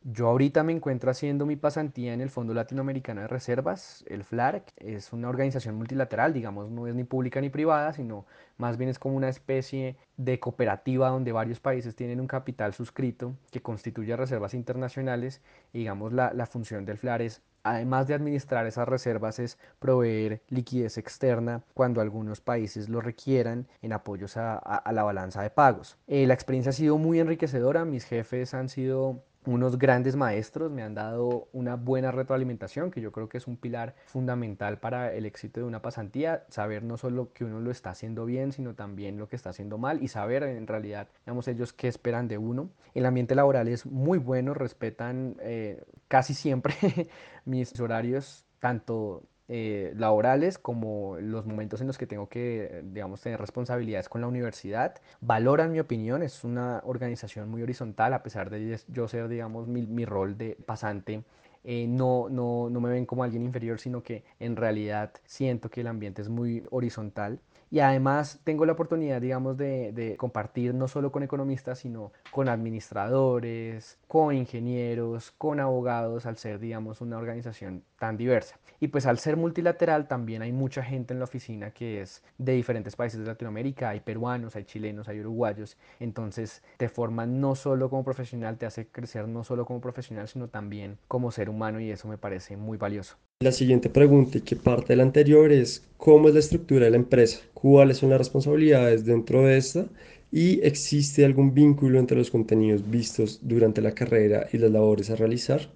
Yo 0.04 0.30
ahorita 0.30 0.64
me 0.64 0.72
encuentro 0.74 1.12
haciendo 1.12 1.46
mi 1.46 1.56
pasantía 1.56 2.12
en 2.16 2.22
el 2.22 2.32
Fondo 2.32 2.56
Latinoamericano 2.56 3.22
de 3.22 3.28
Reservas, 3.28 4.04
el 4.08 4.24
FLARC. 4.24 4.74
Es 4.78 5.14
una 5.14 5.30
organización 5.30 5.76
multilateral, 5.76 6.34
digamos, 6.34 6.72
no 6.72 6.88
es 6.88 6.96
ni 6.96 7.04
pública 7.04 7.40
ni 7.40 7.50
privada, 7.50 7.94
sino 7.94 8.26
más 8.58 8.78
bien 8.78 8.90
es 8.90 8.98
como 8.98 9.16
una 9.16 9.30
especie 9.30 9.98
de 10.18 10.40
cooperativa 10.40 11.10
donde 11.10 11.32
varios 11.32 11.60
países 11.60 11.96
tienen 11.96 12.20
un 12.20 12.26
capital 12.26 12.74
suscrito 12.74 13.36
que 13.52 13.62
constituye 13.62 14.16
reservas 14.16 14.56
internacionales. 14.56 15.40
Y 15.72 15.80
digamos, 15.80 16.14
la, 16.14 16.34
la 16.34 16.48
función 16.48 16.84
del 16.84 16.98
FLAR 16.98 17.22
es, 17.22 17.44
además 17.62 18.08
de 18.08 18.16
administrar 18.16 18.66
esas 18.66 18.88
reservas, 18.88 19.38
es 19.38 19.60
proveer 19.78 20.42
liquidez 20.50 20.98
externa 20.98 21.62
cuando 21.76 22.02
algunos 22.02 22.42
países 22.42 22.90
lo 22.90 23.02
requieran 23.02 23.68
en 23.84 23.94
apoyos 23.94 24.36
a, 24.36 24.54
a, 24.54 24.78
a 24.78 24.92
la 24.94 25.04
balanza 25.04 25.44
de 25.44 25.52
pagos. 25.52 26.00
Eh, 26.08 26.26
la 26.26 26.34
experiencia 26.34 26.72
ha 26.72 26.74
sido 26.74 26.98
muy 26.98 27.20
enriquecedora, 27.20 27.86
mis 27.86 28.06
jefes 28.06 28.56
han 28.56 28.68
sido 28.68 29.22
unos 29.46 29.80
grandes 29.80 30.16
maestros, 30.16 30.72
me 30.72 30.84
han 30.84 30.94
dado 30.94 31.48
una 31.52 31.76
buena 31.76 32.12
retroalimentación, 32.12 32.92
que 32.92 33.02
yo 33.02 33.12
creo 33.12 33.28
que 33.28 33.38
es 33.38 33.48
un 33.48 33.58
pilar 33.58 33.96
fundamental 34.06 34.80
para 34.80 35.14
el 35.14 35.26
éxito 35.26 35.62
de 35.62 35.66
una 35.66 35.82
pasantía, 35.82 36.46
saber 36.50 36.84
no 36.84 36.98
solo 36.98 37.34
que 37.34 37.44
uno 37.44 37.60
lo 37.60 37.72
está 37.72 37.90
haciendo 37.90 38.26
bien, 38.26 38.52
sino 38.52 38.76
también 38.76 39.18
lo 39.18 39.28
que 39.28 39.36
está 39.36 39.50
haciendo 39.50 39.78
mal 39.78 40.04
y 40.04 40.08
saber 40.08 40.44
en 40.44 40.68
realidad, 40.68 41.08
digamos, 41.26 41.48
ellos 41.48 41.74
qué 41.74 41.88
esperan 41.88 42.28
de 42.28 42.38
uno. 42.38 42.70
El 42.94 43.06
ambiente 43.06 43.36
laboral 43.36 43.68
es 43.68 43.86
muy 43.86 44.20
bueno, 44.20 44.54
respetan 44.54 45.38
eh, 45.42 45.84
casi 46.08 46.34
siempre 46.34 46.76
mis 47.46 47.80
horarios, 47.80 48.46
tanto 48.60 49.24
eh, 49.54 49.92
laborales 49.98 50.58
como 50.58 51.18
los 51.20 51.46
momentos 51.46 51.82
en 51.82 51.88
los 51.88 51.98
que 51.98 52.08
tengo 52.08 52.30
que, 52.30 52.84
digamos, 52.86 53.20
tener 53.20 53.38
responsabilidades 53.38 54.08
con 54.08 54.22
la 54.22 54.28
universidad. 54.28 54.96
Valoran 55.20 55.74
mi 55.74 55.82
opinión, 55.82 56.24
es 56.24 56.46
una 56.46 56.82
organización 56.86 57.50
muy 57.50 57.62
horizontal, 57.62 58.14
a 58.14 58.24
pesar 58.24 58.50
de 58.50 58.80
yo 58.88 59.10
ser, 59.10 59.28
digamos, 59.28 59.68
mi, 59.68 60.06
rol 60.06 60.38
de 60.38 60.56
pasante. 60.66 61.26
Eh, 61.66 61.86
no, 61.86 62.30
no, 62.30 62.70
no 62.70 62.80
me 62.80 62.92
ven 62.92 63.06
como 63.06 63.26
alguien 63.26 63.44
inferior, 63.44 63.78
sino 63.78 64.02
que 64.02 64.24
en 64.40 64.56
realidad 64.56 65.12
siento 65.26 65.70
que 65.70 65.82
el 65.82 65.88
ambiente 65.88 66.22
es 66.22 66.30
muy 66.30 66.64
horizontal 66.72 67.42
y 67.70 67.80
además 67.80 68.40
tengo 68.46 68.66
la 68.66 68.72
oportunidad, 68.72 69.20
digamos, 69.20 69.58
de 69.58 70.16
compartir 70.18 70.74
no 70.74 70.88
solo 70.88 71.12
con 71.12 71.24
economistas, 71.24 71.80
sino 71.80 72.14
con 72.32 72.50
administradores, 72.50 73.98
con 74.08 74.34
ingenieros, 74.34 75.32
con 75.38 75.60
abogados, 75.60 76.26
al 76.26 76.38
ser, 76.38 76.60
digamos, 76.60 77.02
una 77.02 77.18
organización 77.18 77.84
tan 78.00 78.18
diversa. 78.18 78.58
Y 78.80 78.88
pues 78.88 79.06
al 79.06 79.20
ser 79.20 79.38
multilateral 79.38 80.08
también 80.08 80.42
hay 80.42 80.52
mucha 80.52 80.82
gente 80.82 81.14
en 81.14 81.20
la 81.20 81.26
oficina 81.26 81.72
que 81.72 82.02
es 82.02 82.24
de 82.40 82.54
diferentes 82.54 82.96
países 82.96 83.20
de 83.20 83.28
Latinoamérica, 83.28 83.90
hay 83.90 84.00
peruanos, 84.00 84.56
hay 84.56 84.64
chilenos, 84.64 85.08
hay 85.08 85.20
uruguayos, 85.20 85.78
entonces 86.00 86.64
te 86.78 86.90
forman 86.90 87.40
no 87.40 87.54
solo 87.54 87.90
como 87.90 88.04
profesional, 88.04 88.58
te 88.58 88.66
hace 88.66 88.88
crecer 88.88 89.28
no 89.28 89.44
solo 89.44 89.66
como 89.66 89.82
profesional, 89.82 90.28
sino 90.28 90.48
también 90.48 90.98
como 91.08 91.32
ser 91.32 91.50
humano 91.50 91.80
y 91.80 91.92
eso 91.92 92.08
me 92.08 92.18
parece 92.18 92.58
muy 92.58 92.78
valioso. 92.78 93.18
La 93.42 93.52
siguiente 93.52 93.90
pregunta 93.90 94.38
y 94.38 94.42
que 94.42 94.56
parte 94.56 94.94
de 94.94 94.98
la 94.98 95.04
anterior 95.04 95.52
es 95.52 95.88
¿cómo 95.98 96.28
es 96.28 96.34
la 96.34 96.40
estructura 96.40 96.86
de 96.86 96.92
la 96.92 96.98
empresa? 96.98 97.40
¿Cuáles 97.54 97.98
son 97.98 98.10
las 98.10 98.20
responsabilidades 98.20 99.06
dentro 99.06 99.42
de 99.44 99.58
esta? 99.58 99.86
¿Y 100.32 100.62
existe 100.66 101.24
algún 101.26 101.54
vínculo 101.54 102.00
entre 102.00 102.18
los 102.18 102.32
contenidos 102.32 102.90
vistos 102.90 103.40
durante 103.44 103.82
la 103.82 103.94
carrera 103.94 104.48
y 104.52 104.58
las 104.58 104.72
labores 104.72 105.10
a 105.12 105.16
realizar? 105.16 105.74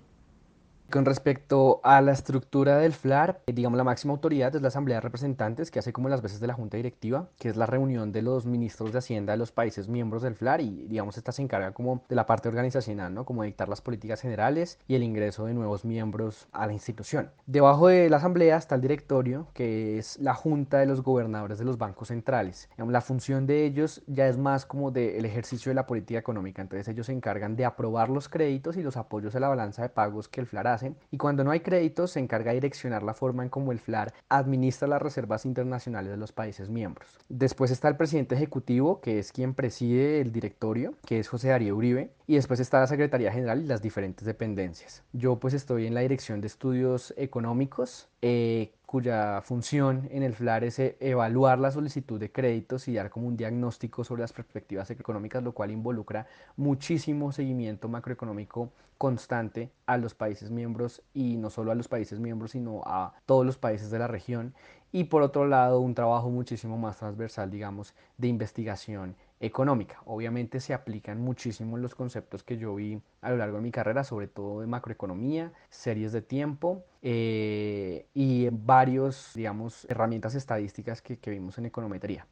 Con 0.91 1.03
respecto 1.03 1.81
a 1.83 1.99
la 1.99 2.11
estructura 2.11 2.77
del 2.77 2.93
FLAR, 2.93 3.41
eh, 3.47 3.53
digamos 3.53 3.75
la 3.75 3.83
máxima 3.83 4.13
autoridad 4.13 4.55
es 4.55 4.61
la 4.61 4.67
Asamblea 4.67 4.97
de 4.97 5.01
Representantes, 5.01 5.71
que 5.71 5.79
hace 5.79 5.91
como 5.91 6.09
las 6.09 6.21
veces 6.21 6.39
de 6.39 6.45
la 6.47 6.53
Junta 6.53 6.77
Directiva, 6.77 7.27
que 7.39 7.49
es 7.49 7.57
la 7.57 7.65
reunión 7.65 8.11
de 8.11 8.21
los 8.21 8.45
ministros 8.45 8.93
de 8.93 8.99
Hacienda 8.99 9.33
de 9.33 9.37
los 9.37 9.51
países 9.51 9.87
miembros 9.87 10.21
del 10.21 10.35
FLAR 10.35 10.61
y 10.61 10.87
digamos 10.87 11.17
esta 11.17 11.31
se 11.31 11.41
encarga 11.41 11.71
como 11.71 12.03
de 12.07 12.15
la 12.15 12.27
parte 12.27 12.49
organizacional, 12.49 13.13
¿no? 13.13 13.25
Como 13.25 13.43
dictar 13.43 13.67
las 13.67 13.81
políticas 13.81 14.21
generales 14.21 14.77
y 14.87 14.93
el 14.93 15.03
ingreso 15.03 15.45
de 15.45 15.55
nuevos 15.55 15.85
miembros 15.85 16.47
a 16.51 16.67
la 16.67 16.73
institución. 16.73 17.31
Debajo 17.47 17.87
de 17.87 18.09
la 18.09 18.17
Asamblea 18.17 18.55
está 18.55 18.75
el 18.75 18.81
directorio, 18.81 19.47
que 19.53 19.97
es 19.97 20.19
la 20.19 20.35
Junta 20.35 20.77
de 20.77 20.85
los 20.85 21.01
Gobernadores 21.01 21.57
de 21.57 21.65
los 21.65 21.79
Bancos 21.79 22.09
Centrales. 22.09 22.69
La 22.77 23.01
función 23.01 23.47
de 23.47 23.65
ellos 23.65 24.03
ya 24.05 24.27
es 24.27 24.37
más 24.37 24.65
como 24.67 24.91
del 24.91 25.25
ejercicio 25.25 25.71
de 25.71 25.75
la 25.75 25.87
política 25.87 26.19
económica, 26.19 26.61
entonces 26.61 26.87
ellos 26.87 27.07
se 27.07 27.11
encargan 27.11 27.55
de 27.55 27.65
aprobar 27.65 28.09
los 28.09 28.29
créditos 28.29 28.77
y 28.77 28.83
los 28.83 28.97
apoyos 28.97 29.35
a 29.35 29.39
la 29.39 29.49
balanza 29.49 29.81
de 29.81 29.89
pagos 29.89 30.29
que 30.29 30.41
el 30.41 30.47
FLAR 30.47 30.67
hace 30.67 30.74
y 31.11 31.17
cuando 31.17 31.43
no 31.43 31.51
hay 31.51 31.61
créditos 31.61 32.11
se 32.11 32.19
encarga 32.19 32.51
de 32.51 32.55
direccionar 32.55 33.03
la 33.03 33.13
forma 33.13 33.43
en 33.43 33.49
cómo 33.49 33.71
el 33.71 33.79
FLAR 33.79 34.13
administra 34.29 34.87
las 34.87 35.01
reservas 35.01 35.45
internacionales 35.45 36.11
de 36.11 36.17
los 36.17 36.31
países 36.31 36.69
miembros. 36.69 37.17
Después 37.29 37.71
está 37.71 37.87
el 37.87 37.97
presidente 37.97 38.35
ejecutivo, 38.35 39.01
que 39.01 39.19
es 39.19 39.31
quien 39.31 39.53
preside 39.53 40.21
el 40.21 40.31
directorio, 40.31 40.93
que 41.05 41.19
es 41.19 41.27
José 41.27 41.49
Darío 41.49 41.75
Uribe, 41.75 42.11
y 42.27 42.35
después 42.35 42.59
está 42.59 42.79
la 42.79 42.87
Secretaría 42.87 43.31
General 43.31 43.61
y 43.61 43.67
las 43.67 43.81
diferentes 43.81 44.25
dependencias. 44.25 45.03
Yo 45.13 45.37
pues 45.37 45.53
estoy 45.53 45.85
en 45.85 45.93
la 45.93 46.01
Dirección 46.01 46.41
de 46.41 46.47
Estudios 46.47 47.13
Económicos, 47.17 48.07
eh, 48.21 48.73
cuya 48.85 49.41
función 49.41 50.07
en 50.11 50.23
el 50.23 50.33
FLAR 50.33 50.63
es 50.63 50.79
eh, 50.79 50.97
evaluar 50.99 51.59
la 51.59 51.71
solicitud 51.71 52.19
de 52.19 52.31
créditos 52.31 52.87
y 52.87 52.93
dar 52.93 53.09
como 53.09 53.27
un 53.27 53.37
diagnóstico 53.37 54.03
sobre 54.03 54.21
las 54.21 54.33
perspectivas 54.33 54.89
económicas, 54.89 55.43
lo 55.43 55.51
cual 55.51 55.71
involucra 55.71 56.27
muchísimo 56.55 57.31
seguimiento 57.31 57.89
macroeconómico 57.89 58.71
constante 58.97 59.71
a 59.85 59.97
los 59.97 60.13
países 60.13 60.49
miembros 60.49 61.01
y 61.13 61.37
no 61.37 61.49
solo 61.49 61.71
a 61.71 61.75
los 61.75 61.87
países 61.87 62.19
miembros, 62.19 62.51
sino 62.51 62.81
a 62.85 63.13
todos 63.25 63.45
los 63.45 63.57
países 63.57 63.91
de 63.91 63.99
la 63.99 64.07
región. 64.07 64.53
Y 64.91 65.05
por 65.05 65.21
otro 65.21 65.45
lado, 65.45 65.81
un 65.81 65.93
trabajo 65.93 66.29
muchísimo 66.29 66.77
más 66.77 66.97
transversal, 66.97 67.51
digamos, 67.51 67.93
de 68.17 68.29
investigación 68.29 69.15
económica. 69.45 70.01
Obviamente 70.05 70.59
se 70.59 70.73
aplican 70.73 71.21
muchísimo 71.21 71.77
los 71.77 71.95
conceptos 71.95 72.43
que 72.43 72.57
yo 72.57 72.75
vi 72.75 72.99
a 73.21 73.29
lo 73.29 73.37
largo 73.37 73.57
de 73.57 73.63
mi 73.63 73.71
carrera, 73.71 74.03
sobre 74.03 74.27
todo 74.27 74.61
de 74.61 74.67
macroeconomía, 74.67 75.53
series 75.69 76.11
de 76.11 76.21
tiempo 76.21 76.83
eh, 77.01 78.07
y 78.13 78.49
varios, 78.51 79.31
digamos, 79.35 79.85
herramientas 79.89 80.35
estadísticas 80.35 81.01
que, 81.01 81.17
que 81.17 81.31
vimos 81.31 81.57
en 81.57 81.65
econometría. 81.65 82.27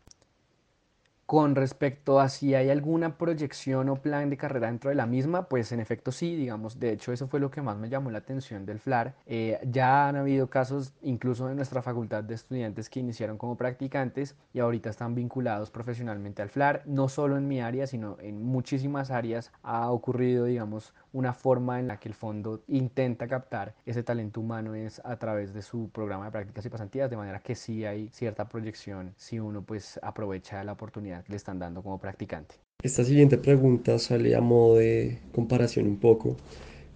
Con 1.26 1.56
respecto 1.56 2.20
a 2.20 2.28
si 2.28 2.54
hay 2.54 2.70
alguna 2.70 3.18
proyección 3.18 3.88
o 3.88 3.96
plan 3.96 4.30
de 4.30 4.36
carrera 4.36 4.68
dentro 4.68 4.90
de 4.90 4.96
la 4.96 5.06
misma, 5.06 5.48
pues 5.48 5.72
en 5.72 5.80
efecto 5.80 6.12
sí, 6.12 6.36
digamos, 6.36 6.82
de 6.82 6.92
hecho 6.92 7.14
eso 7.14 7.30
fue 7.30 7.40
lo 7.40 7.50
que 7.50 7.62
más 7.62 7.78
me 7.78 7.88
llamó 7.88 8.12
la 8.12 8.18
atención 8.18 8.66
del 8.66 8.80
FLAR. 8.80 9.16
Eh, 9.26 9.58
ya 9.66 10.10
han 10.10 10.18
habido 10.18 10.50
casos 10.50 10.94
incluso 11.02 11.50
en 11.50 11.56
nuestra 11.56 11.82
facultad 11.82 12.26
de 12.26 12.36
estudiantes 12.36 12.90
que 12.90 13.00
iniciaron 13.00 13.38
como 13.38 13.56
practicantes 13.56 14.36
y 14.54 14.60
ahorita 14.60 14.90
están 14.90 15.16
vinculados 15.16 15.72
profesionalmente 15.72 16.42
al 16.42 16.50
FLAR, 16.50 16.84
no 16.86 17.08
solo 17.08 17.38
en 17.38 17.48
mi 17.48 17.62
área, 17.62 17.88
sino 17.88 18.18
en 18.20 18.44
muchísimas 18.44 19.10
áreas 19.10 19.54
ha 19.64 19.90
ocurrido, 19.92 20.44
digamos, 20.44 20.94
una 21.14 21.34
forma 21.34 21.80
en 21.80 21.88
la 21.88 22.00
que 22.00 22.10
el 22.10 22.16
fondo 22.16 22.64
intenta 22.68 23.28
captar 23.30 23.76
ese 23.86 24.04
talento 24.04 24.42
humano 24.42 24.76
es 24.76 25.02
a 25.06 25.16
través 25.18 25.54
de 25.54 25.62
su 25.62 25.90
programa 25.90 26.26
de 26.26 26.32
prácticas 26.32 26.66
y 26.66 26.70
pasantías, 26.70 27.10
de 27.10 27.18
manera 27.18 27.40
que 27.40 27.56
sí 27.56 27.86
hay 27.86 28.10
cierta 28.10 28.50
proyección 28.50 29.14
si 29.16 29.40
uno 29.40 29.62
pues 29.62 30.00
aprovecha 30.04 30.64
la 30.66 30.74
oportunidad 30.74 31.13
que 31.22 31.34
le 31.34 31.38
están 31.38 31.60
dando 31.60 31.84
como 31.84 32.00
practicante. 32.00 32.56
Esta 32.82 33.04
siguiente 33.04 33.38
pregunta 33.38 34.00
sale 34.00 34.36
a 34.36 34.42
modo 34.42 34.78
de 34.78 35.20
comparación 35.32 35.88
un 35.88 36.00
poco 36.00 36.38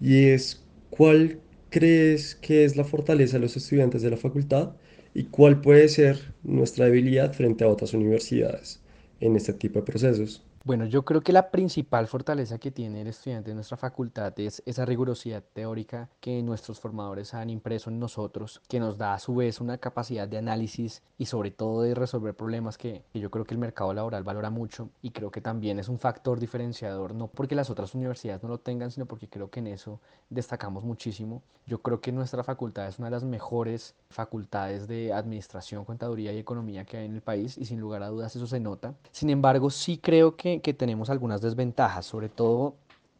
y 0.00 0.26
es 0.26 0.64
¿cuál 0.90 1.40
crees 1.70 2.34
que 2.34 2.64
es 2.64 2.76
la 2.76 2.84
fortaleza 2.84 3.36
de 3.36 3.42
los 3.42 3.56
estudiantes 3.56 4.02
de 4.02 4.10
la 4.10 4.16
facultad 4.16 4.74
y 5.14 5.24
cuál 5.24 5.60
puede 5.60 5.88
ser 5.88 6.34
nuestra 6.42 6.86
debilidad 6.86 7.32
frente 7.32 7.64
a 7.64 7.68
otras 7.68 7.94
universidades 7.94 8.80
en 9.20 9.36
este 9.36 9.52
tipo 9.52 9.78
de 9.78 9.86
procesos? 9.86 10.44
Bueno, 10.68 10.84
yo 10.84 11.02
creo 11.02 11.22
que 11.22 11.32
la 11.32 11.50
principal 11.50 12.08
fortaleza 12.08 12.58
que 12.58 12.70
tiene 12.70 13.00
el 13.00 13.06
estudiante 13.06 13.48
de 13.48 13.54
nuestra 13.54 13.78
facultad 13.78 14.38
es 14.38 14.62
esa 14.66 14.84
rigurosidad 14.84 15.42
teórica 15.54 16.10
que 16.20 16.42
nuestros 16.42 16.78
formadores 16.78 17.32
han 17.32 17.48
impreso 17.48 17.88
en 17.88 17.98
nosotros, 17.98 18.60
que 18.68 18.78
nos 18.78 18.98
da 18.98 19.14
a 19.14 19.18
su 19.18 19.34
vez 19.34 19.62
una 19.62 19.78
capacidad 19.78 20.28
de 20.28 20.36
análisis 20.36 21.02
y 21.16 21.24
sobre 21.24 21.52
todo 21.52 21.80
de 21.80 21.94
resolver 21.94 22.34
problemas 22.34 22.76
que, 22.76 23.02
yo 23.14 23.30
creo 23.30 23.46
que 23.46 23.54
el 23.54 23.58
mercado 23.58 23.94
laboral 23.94 24.24
valora 24.24 24.50
mucho 24.50 24.90
y 25.00 25.12
creo 25.12 25.30
que 25.30 25.40
también 25.40 25.78
es 25.78 25.88
un 25.88 25.98
factor 25.98 26.38
diferenciador, 26.38 27.14
no 27.14 27.28
porque 27.28 27.54
las 27.54 27.70
otras 27.70 27.94
universidades 27.94 28.42
no 28.42 28.50
lo 28.50 28.58
tengan, 28.58 28.90
sino 28.90 29.06
porque 29.06 29.26
creo 29.26 29.48
que 29.48 29.60
en 29.60 29.68
eso 29.68 30.00
destacamos 30.28 30.84
muchísimo. 30.84 31.42
Yo 31.66 31.80
creo 31.80 32.02
que 32.02 32.12
nuestra 32.12 32.44
facultad 32.44 32.88
es 32.88 32.98
una 32.98 33.08
de 33.08 33.12
las 33.12 33.24
mejores 33.24 33.94
facultades 34.10 34.86
de 34.86 35.14
administración, 35.14 35.86
contaduría 35.86 36.32
y 36.32 36.38
economía 36.38 36.84
que 36.84 36.98
hay 36.98 37.06
en 37.06 37.14
el 37.14 37.22
país 37.22 37.56
y 37.56 37.64
sin 37.64 37.80
lugar 37.80 38.02
a 38.02 38.08
dudas 38.08 38.36
eso 38.36 38.46
se 38.46 38.60
nota. 38.60 38.94
Sin 39.12 39.30
embargo, 39.30 39.70
sí 39.70 39.96
creo 39.96 40.36
que 40.36 40.57
que, 40.60 40.74
tenemos 40.74 41.10
algunas 41.10 41.40
desventajas, 41.40 42.06
sobre 42.06 42.28
todo 42.28 42.76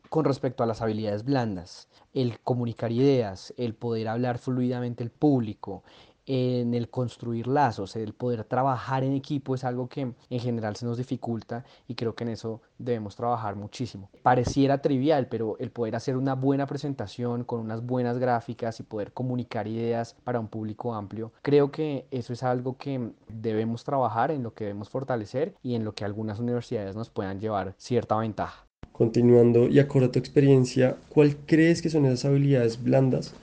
con 0.08 0.24
respecto 0.24 0.62
a 0.62 0.66
las 0.66 0.80
habilidades 0.80 1.24
blandas, 1.24 1.88
el 2.14 2.40
comunicar 2.40 2.92
ideas, 2.92 3.52
el 3.58 3.74
poder 3.74 4.08
hablar 4.08 4.38
fluidamente 4.38 5.04
el 5.04 5.10
público, 5.10 5.82
en 6.28 6.74
el 6.74 6.90
construir 6.90 7.46
lazos, 7.46 7.96
el 7.96 8.12
poder 8.12 8.44
trabajar 8.44 9.02
en 9.02 9.14
equipo 9.14 9.54
es 9.54 9.64
algo 9.64 9.88
que 9.88 10.02
en 10.02 10.40
general 10.40 10.76
se 10.76 10.84
nos 10.84 10.98
dificulta 10.98 11.64
y 11.88 11.94
creo 11.94 12.14
que 12.14 12.24
en 12.24 12.30
eso 12.30 12.60
debemos 12.78 13.16
trabajar 13.16 13.56
muchísimo. 13.56 14.10
Pareciera 14.22 14.82
trivial, 14.82 15.26
pero 15.28 15.56
el 15.58 15.70
poder 15.70 15.96
hacer 15.96 16.18
una 16.18 16.34
buena 16.34 16.66
presentación 16.66 17.44
con 17.44 17.60
unas 17.60 17.84
buenas 17.84 18.18
gráficas 18.18 18.78
y 18.78 18.82
poder 18.82 19.12
comunicar 19.12 19.66
ideas 19.66 20.14
para 20.22 20.38
un 20.38 20.48
público 20.48 20.94
amplio, 20.94 21.32
creo 21.40 21.72
que 21.72 22.06
eso 22.10 22.34
es 22.34 22.42
algo 22.42 22.76
que 22.76 23.12
debemos 23.28 23.84
trabajar, 23.84 24.30
en 24.30 24.42
lo 24.42 24.52
que 24.52 24.64
debemos 24.64 24.90
fortalecer 24.90 25.54
y 25.62 25.74
en 25.74 25.84
lo 25.84 25.94
que 25.94 26.04
algunas 26.04 26.40
universidades 26.40 26.94
nos 26.94 27.08
puedan 27.08 27.40
llevar 27.40 27.74
cierta 27.78 28.16
ventaja. 28.18 28.66
Continuando 28.92 29.68
y 29.68 29.78
acorde 29.78 30.06
a 30.06 30.12
tu 30.12 30.18
experiencia, 30.18 30.96
¿cuál 31.08 31.36
crees 31.46 31.80
que 31.80 31.88
son 31.88 32.04
esas 32.04 32.26
habilidades 32.26 32.82
blandas 32.82 33.34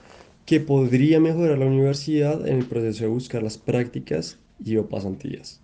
que 0.46 0.60
podría 0.60 1.20
mejorar 1.20 1.58
la 1.58 1.66
universidad 1.66 2.46
en 2.46 2.58
el 2.58 2.64
proceso 2.64 3.04
de 3.04 3.10
buscar 3.10 3.42
las 3.42 3.58
prácticas 3.58 4.38
y 4.64 4.76
pasantías. 4.78 5.60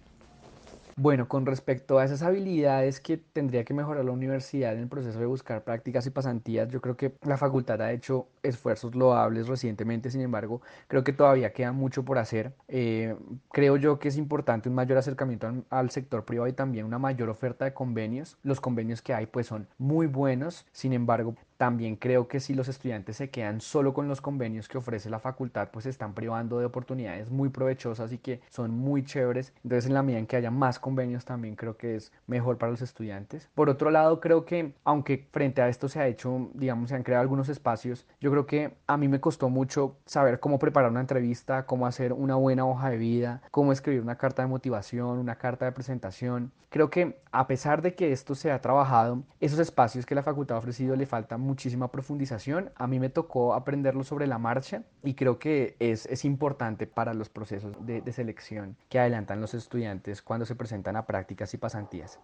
Bueno, 0.96 1.26
con 1.26 1.46
respecto 1.46 1.98
a 1.98 2.04
esas 2.04 2.22
habilidades 2.22 3.00
que 3.00 3.16
tendría 3.16 3.64
que 3.64 3.72
mejorar 3.72 4.04
la 4.04 4.12
universidad 4.12 4.74
en 4.74 4.80
el 4.80 4.88
proceso 4.88 5.18
de 5.18 5.24
buscar 5.24 5.64
prácticas 5.64 6.06
y 6.06 6.10
pasantías, 6.10 6.68
yo 6.68 6.82
creo 6.82 6.98
que 6.98 7.14
la 7.22 7.38
facultad 7.38 7.80
ha 7.80 7.92
hecho 7.92 8.28
esfuerzos 8.42 8.94
loables 8.94 9.48
recientemente, 9.48 10.10
sin 10.10 10.20
embargo, 10.20 10.60
creo 10.88 11.02
que 11.02 11.14
todavía 11.14 11.52
queda 11.54 11.72
mucho 11.72 12.04
por 12.04 12.18
hacer. 12.18 12.52
Eh, 12.68 13.16
creo 13.50 13.78
yo 13.78 13.98
que 13.98 14.08
es 14.08 14.18
importante 14.18 14.68
un 14.68 14.74
mayor 14.74 14.98
acercamiento 14.98 15.46
al, 15.46 15.64
al, 15.70 15.90
sector 15.90 16.26
privado 16.26 16.48
y 16.48 16.52
también 16.52 16.84
una 16.84 16.98
mayor 16.98 17.30
oferta 17.30 17.64
de 17.64 17.72
convenios. 17.72 18.36
Los 18.42 18.60
convenios 18.60 19.00
que 19.00 19.14
hay 19.14 19.24
pues 19.26 19.46
son 19.46 19.68
muy 19.78 20.06
buenos, 20.06 20.66
sin 20.72 20.92
embargo, 20.92 21.34
también 21.62 21.94
creo 21.94 22.26
que 22.26 22.40
si 22.40 22.54
los 22.54 22.66
estudiantes 22.66 23.18
se 23.18 23.30
quedan 23.30 23.60
solo 23.60 23.94
con 23.94 24.08
los 24.08 24.20
convenios 24.20 24.66
que 24.66 24.78
ofrece 24.78 25.08
la 25.08 25.20
facultad, 25.20 25.68
pues 25.70 25.84
se 25.84 25.90
están 25.90 26.12
privando 26.12 26.58
de 26.58 26.64
oportunidades 26.64 27.30
muy 27.30 27.50
provechosas 27.50 28.10
y 28.10 28.18
que 28.18 28.40
son 28.50 28.72
muy 28.72 29.04
chéveres. 29.04 29.52
Entonces, 29.62 29.86
en 29.86 29.94
la 29.94 30.02
medida 30.02 30.18
en 30.18 30.26
que 30.26 30.34
haya 30.34 30.50
más 30.50 30.80
convenios, 30.80 31.24
también 31.24 31.54
creo 31.54 31.76
que 31.76 31.94
es 31.94 32.10
mejor 32.26 32.58
para 32.58 32.72
los 32.72 32.82
estudiantes. 32.82 33.48
Por 33.54 33.70
otro 33.70 33.92
lado, 33.92 34.18
creo 34.18 34.44
que 34.44 34.74
aunque 34.82 35.28
frente 35.30 35.62
a 35.62 35.68
esto 35.68 35.88
se 35.88 36.00
ha 36.00 36.08
hecho, 36.08 36.50
digamos, 36.54 36.88
se 36.88 36.96
han 36.96 37.04
creado 37.04 37.22
algunos 37.22 37.48
espacios, 37.48 38.08
yo 38.20 38.32
creo 38.32 38.44
que 38.44 38.74
a 38.88 38.96
mí 38.96 39.06
me 39.06 39.20
costó 39.20 39.48
mucho 39.48 39.98
saber 40.04 40.40
cómo 40.40 40.58
preparar 40.58 40.90
una 40.90 40.98
entrevista, 40.98 41.64
cómo 41.64 41.86
hacer 41.86 42.12
una 42.12 42.34
buena 42.34 42.66
hoja 42.66 42.90
de 42.90 42.96
vida, 42.96 43.40
cómo 43.52 43.70
escribir 43.70 44.02
una 44.02 44.18
carta 44.18 44.42
de 44.42 44.48
motivación, 44.48 45.16
una 45.16 45.36
carta 45.36 45.64
de 45.64 45.70
presentación. 45.70 46.50
Creo 46.70 46.88
que 46.88 47.20
a 47.30 47.46
pesar 47.46 47.82
de 47.82 47.94
que 47.94 48.12
esto 48.12 48.34
se 48.34 48.50
ha 48.50 48.60
trabajado, 48.62 49.22
esos 49.40 49.58
espacios 49.58 50.06
que 50.06 50.14
la 50.14 50.22
facultad 50.22 50.56
ha 50.56 50.58
ofrecido 50.58 50.96
le 50.96 51.04
faltan 51.04 51.51
muchísima 51.52 51.92
profundización. 51.92 52.70
A 52.76 52.86
mí 52.86 52.98
me 52.98 53.10
tocó 53.10 53.52
aprenderlo 53.52 54.04
sobre 54.04 54.26
la 54.26 54.38
marcha 54.38 54.84
y 55.04 55.12
creo 55.12 55.38
que 55.38 55.76
es, 55.80 56.06
es 56.06 56.24
importante 56.24 56.86
para 56.86 57.12
los 57.12 57.28
procesos 57.28 57.74
de, 57.84 58.00
de 58.00 58.12
selección 58.12 58.76
que 58.88 58.98
adelantan 58.98 59.42
los 59.42 59.52
estudiantes 59.52 60.22
cuando 60.22 60.46
se 60.46 60.54
presentan 60.54 60.96
a 60.96 61.04
prácticas 61.04 61.52
y 61.52 61.58
pasantías. 61.58 62.18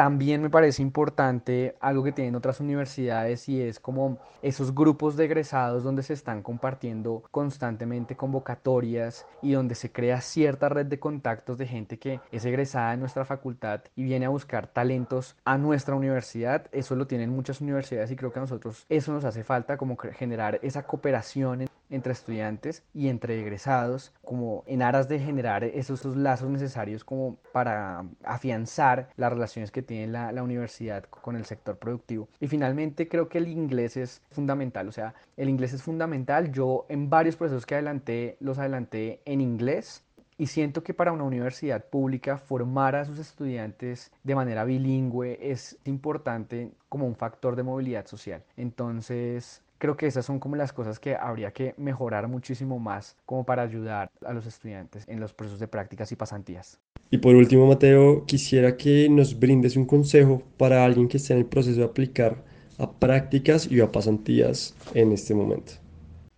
También 0.00 0.40
me 0.40 0.48
parece 0.48 0.80
importante 0.80 1.76
algo 1.78 2.02
que 2.02 2.12
tienen 2.12 2.34
otras 2.34 2.58
universidades 2.58 3.46
y 3.50 3.60
es 3.60 3.78
como 3.78 4.16
esos 4.40 4.74
grupos 4.74 5.14
de 5.14 5.26
egresados 5.26 5.84
donde 5.84 6.02
se 6.02 6.14
están 6.14 6.42
compartiendo 6.42 7.22
constantemente 7.30 8.16
convocatorias 8.16 9.26
y 9.42 9.52
donde 9.52 9.74
se 9.74 9.92
crea 9.92 10.22
cierta 10.22 10.70
red 10.70 10.86
de 10.86 10.98
contactos 10.98 11.58
de 11.58 11.66
gente 11.66 11.98
que 11.98 12.18
es 12.32 12.46
egresada 12.46 12.92
de 12.92 12.96
nuestra 12.96 13.26
facultad 13.26 13.82
y 13.94 14.04
viene 14.04 14.24
a 14.24 14.30
buscar 14.30 14.68
talentos 14.68 15.36
a 15.44 15.58
nuestra 15.58 15.94
universidad. 15.94 16.68
Eso 16.72 16.96
lo 16.96 17.06
tienen 17.06 17.28
muchas 17.28 17.60
universidades 17.60 18.10
y 18.10 18.16
creo 18.16 18.32
que 18.32 18.38
a 18.38 18.42
nosotros 18.48 18.86
eso 18.88 19.12
nos 19.12 19.26
hace 19.26 19.44
falta 19.44 19.76
como 19.76 19.98
generar 19.98 20.60
esa 20.62 20.86
cooperación 20.86 21.66
entre 21.90 22.12
estudiantes 22.12 22.82
y 22.94 23.08
entre 23.08 23.40
egresados, 23.40 24.12
como 24.24 24.64
en 24.66 24.82
aras 24.82 25.08
de 25.08 25.18
generar 25.18 25.64
esos, 25.64 26.04
lazos 26.16 26.48
necesarios 26.48 27.04
como 27.04 27.36
para 27.52 28.04
afianzar 28.24 29.10
las 29.16 29.32
relaciones 29.32 29.70
que 29.70 29.82
tiene 29.82 30.06
la, 30.06 30.32
la, 30.32 30.42
universidad 30.42 31.04
con 31.04 31.36
el 31.36 31.44
sector 31.44 31.76
productivo. 31.78 32.28
Y 32.40 32.46
finalmente 32.46 33.08
creo 33.08 33.28
que 33.28 33.38
el 33.38 33.48
inglés 33.48 33.96
es 33.96 34.22
fundamental, 34.30 34.88
o 34.88 34.92
sea, 34.92 35.14
el 35.36 35.48
inglés 35.48 35.72
es 35.72 35.82
fundamental. 35.82 36.52
Yo 36.52 36.86
en 36.88 37.10
varios 37.10 37.36
procesos 37.36 37.66
que 37.66 37.74
adelanté, 37.74 38.36
los 38.40 38.58
adelanté 38.58 39.20
en 39.24 39.40
inglés. 39.40 40.04
Y 40.38 40.46
siento 40.46 40.82
que 40.82 40.94
para 40.94 41.12
una 41.12 41.24
universidad 41.24 41.84
pública 41.84 42.38
formar 42.38 42.96
a 42.96 43.04
sus 43.04 43.18
estudiantes 43.18 44.10
de 44.22 44.34
manera 44.34 44.64
bilingüe 44.64 45.38
es 45.38 45.78
importante 45.84 46.72
como 46.88 47.06
un 47.06 47.14
factor 47.14 47.56
de 47.56 47.62
movilidad 47.62 48.06
social. 48.06 48.42
Entonces, 48.56 49.62
creo 49.80 49.96
que 49.96 50.06
esas 50.06 50.26
son 50.26 50.38
como 50.38 50.54
las 50.54 50.72
cosas 50.72 51.00
que 51.00 51.16
habría 51.16 51.52
que 51.52 51.74
mejorar 51.78 52.28
muchísimo 52.28 52.78
más 52.78 53.16
como 53.26 53.44
para 53.44 53.62
ayudar 53.62 54.10
a 54.24 54.32
los 54.32 54.46
estudiantes 54.46 55.04
en 55.08 55.18
los 55.18 55.32
procesos 55.32 55.58
de 55.58 55.66
prácticas 55.66 56.12
y 56.12 56.16
pasantías. 56.16 56.78
Y 57.10 57.18
por 57.18 57.34
último, 57.34 57.66
Mateo, 57.66 58.24
quisiera 58.26 58.76
que 58.76 59.08
nos 59.08 59.36
brindes 59.40 59.76
un 59.76 59.86
consejo 59.86 60.42
para 60.58 60.84
alguien 60.84 61.08
que 61.08 61.16
esté 61.16 61.32
en 61.32 61.40
el 61.40 61.46
proceso 61.46 61.80
de 61.80 61.86
aplicar 61.86 62.36
a 62.78 62.90
prácticas 62.92 63.66
y 63.70 63.80
a 63.80 63.90
pasantías 63.90 64.74
en 64.94 65.12
este 65.12 65.34
momento. 65.34 65.72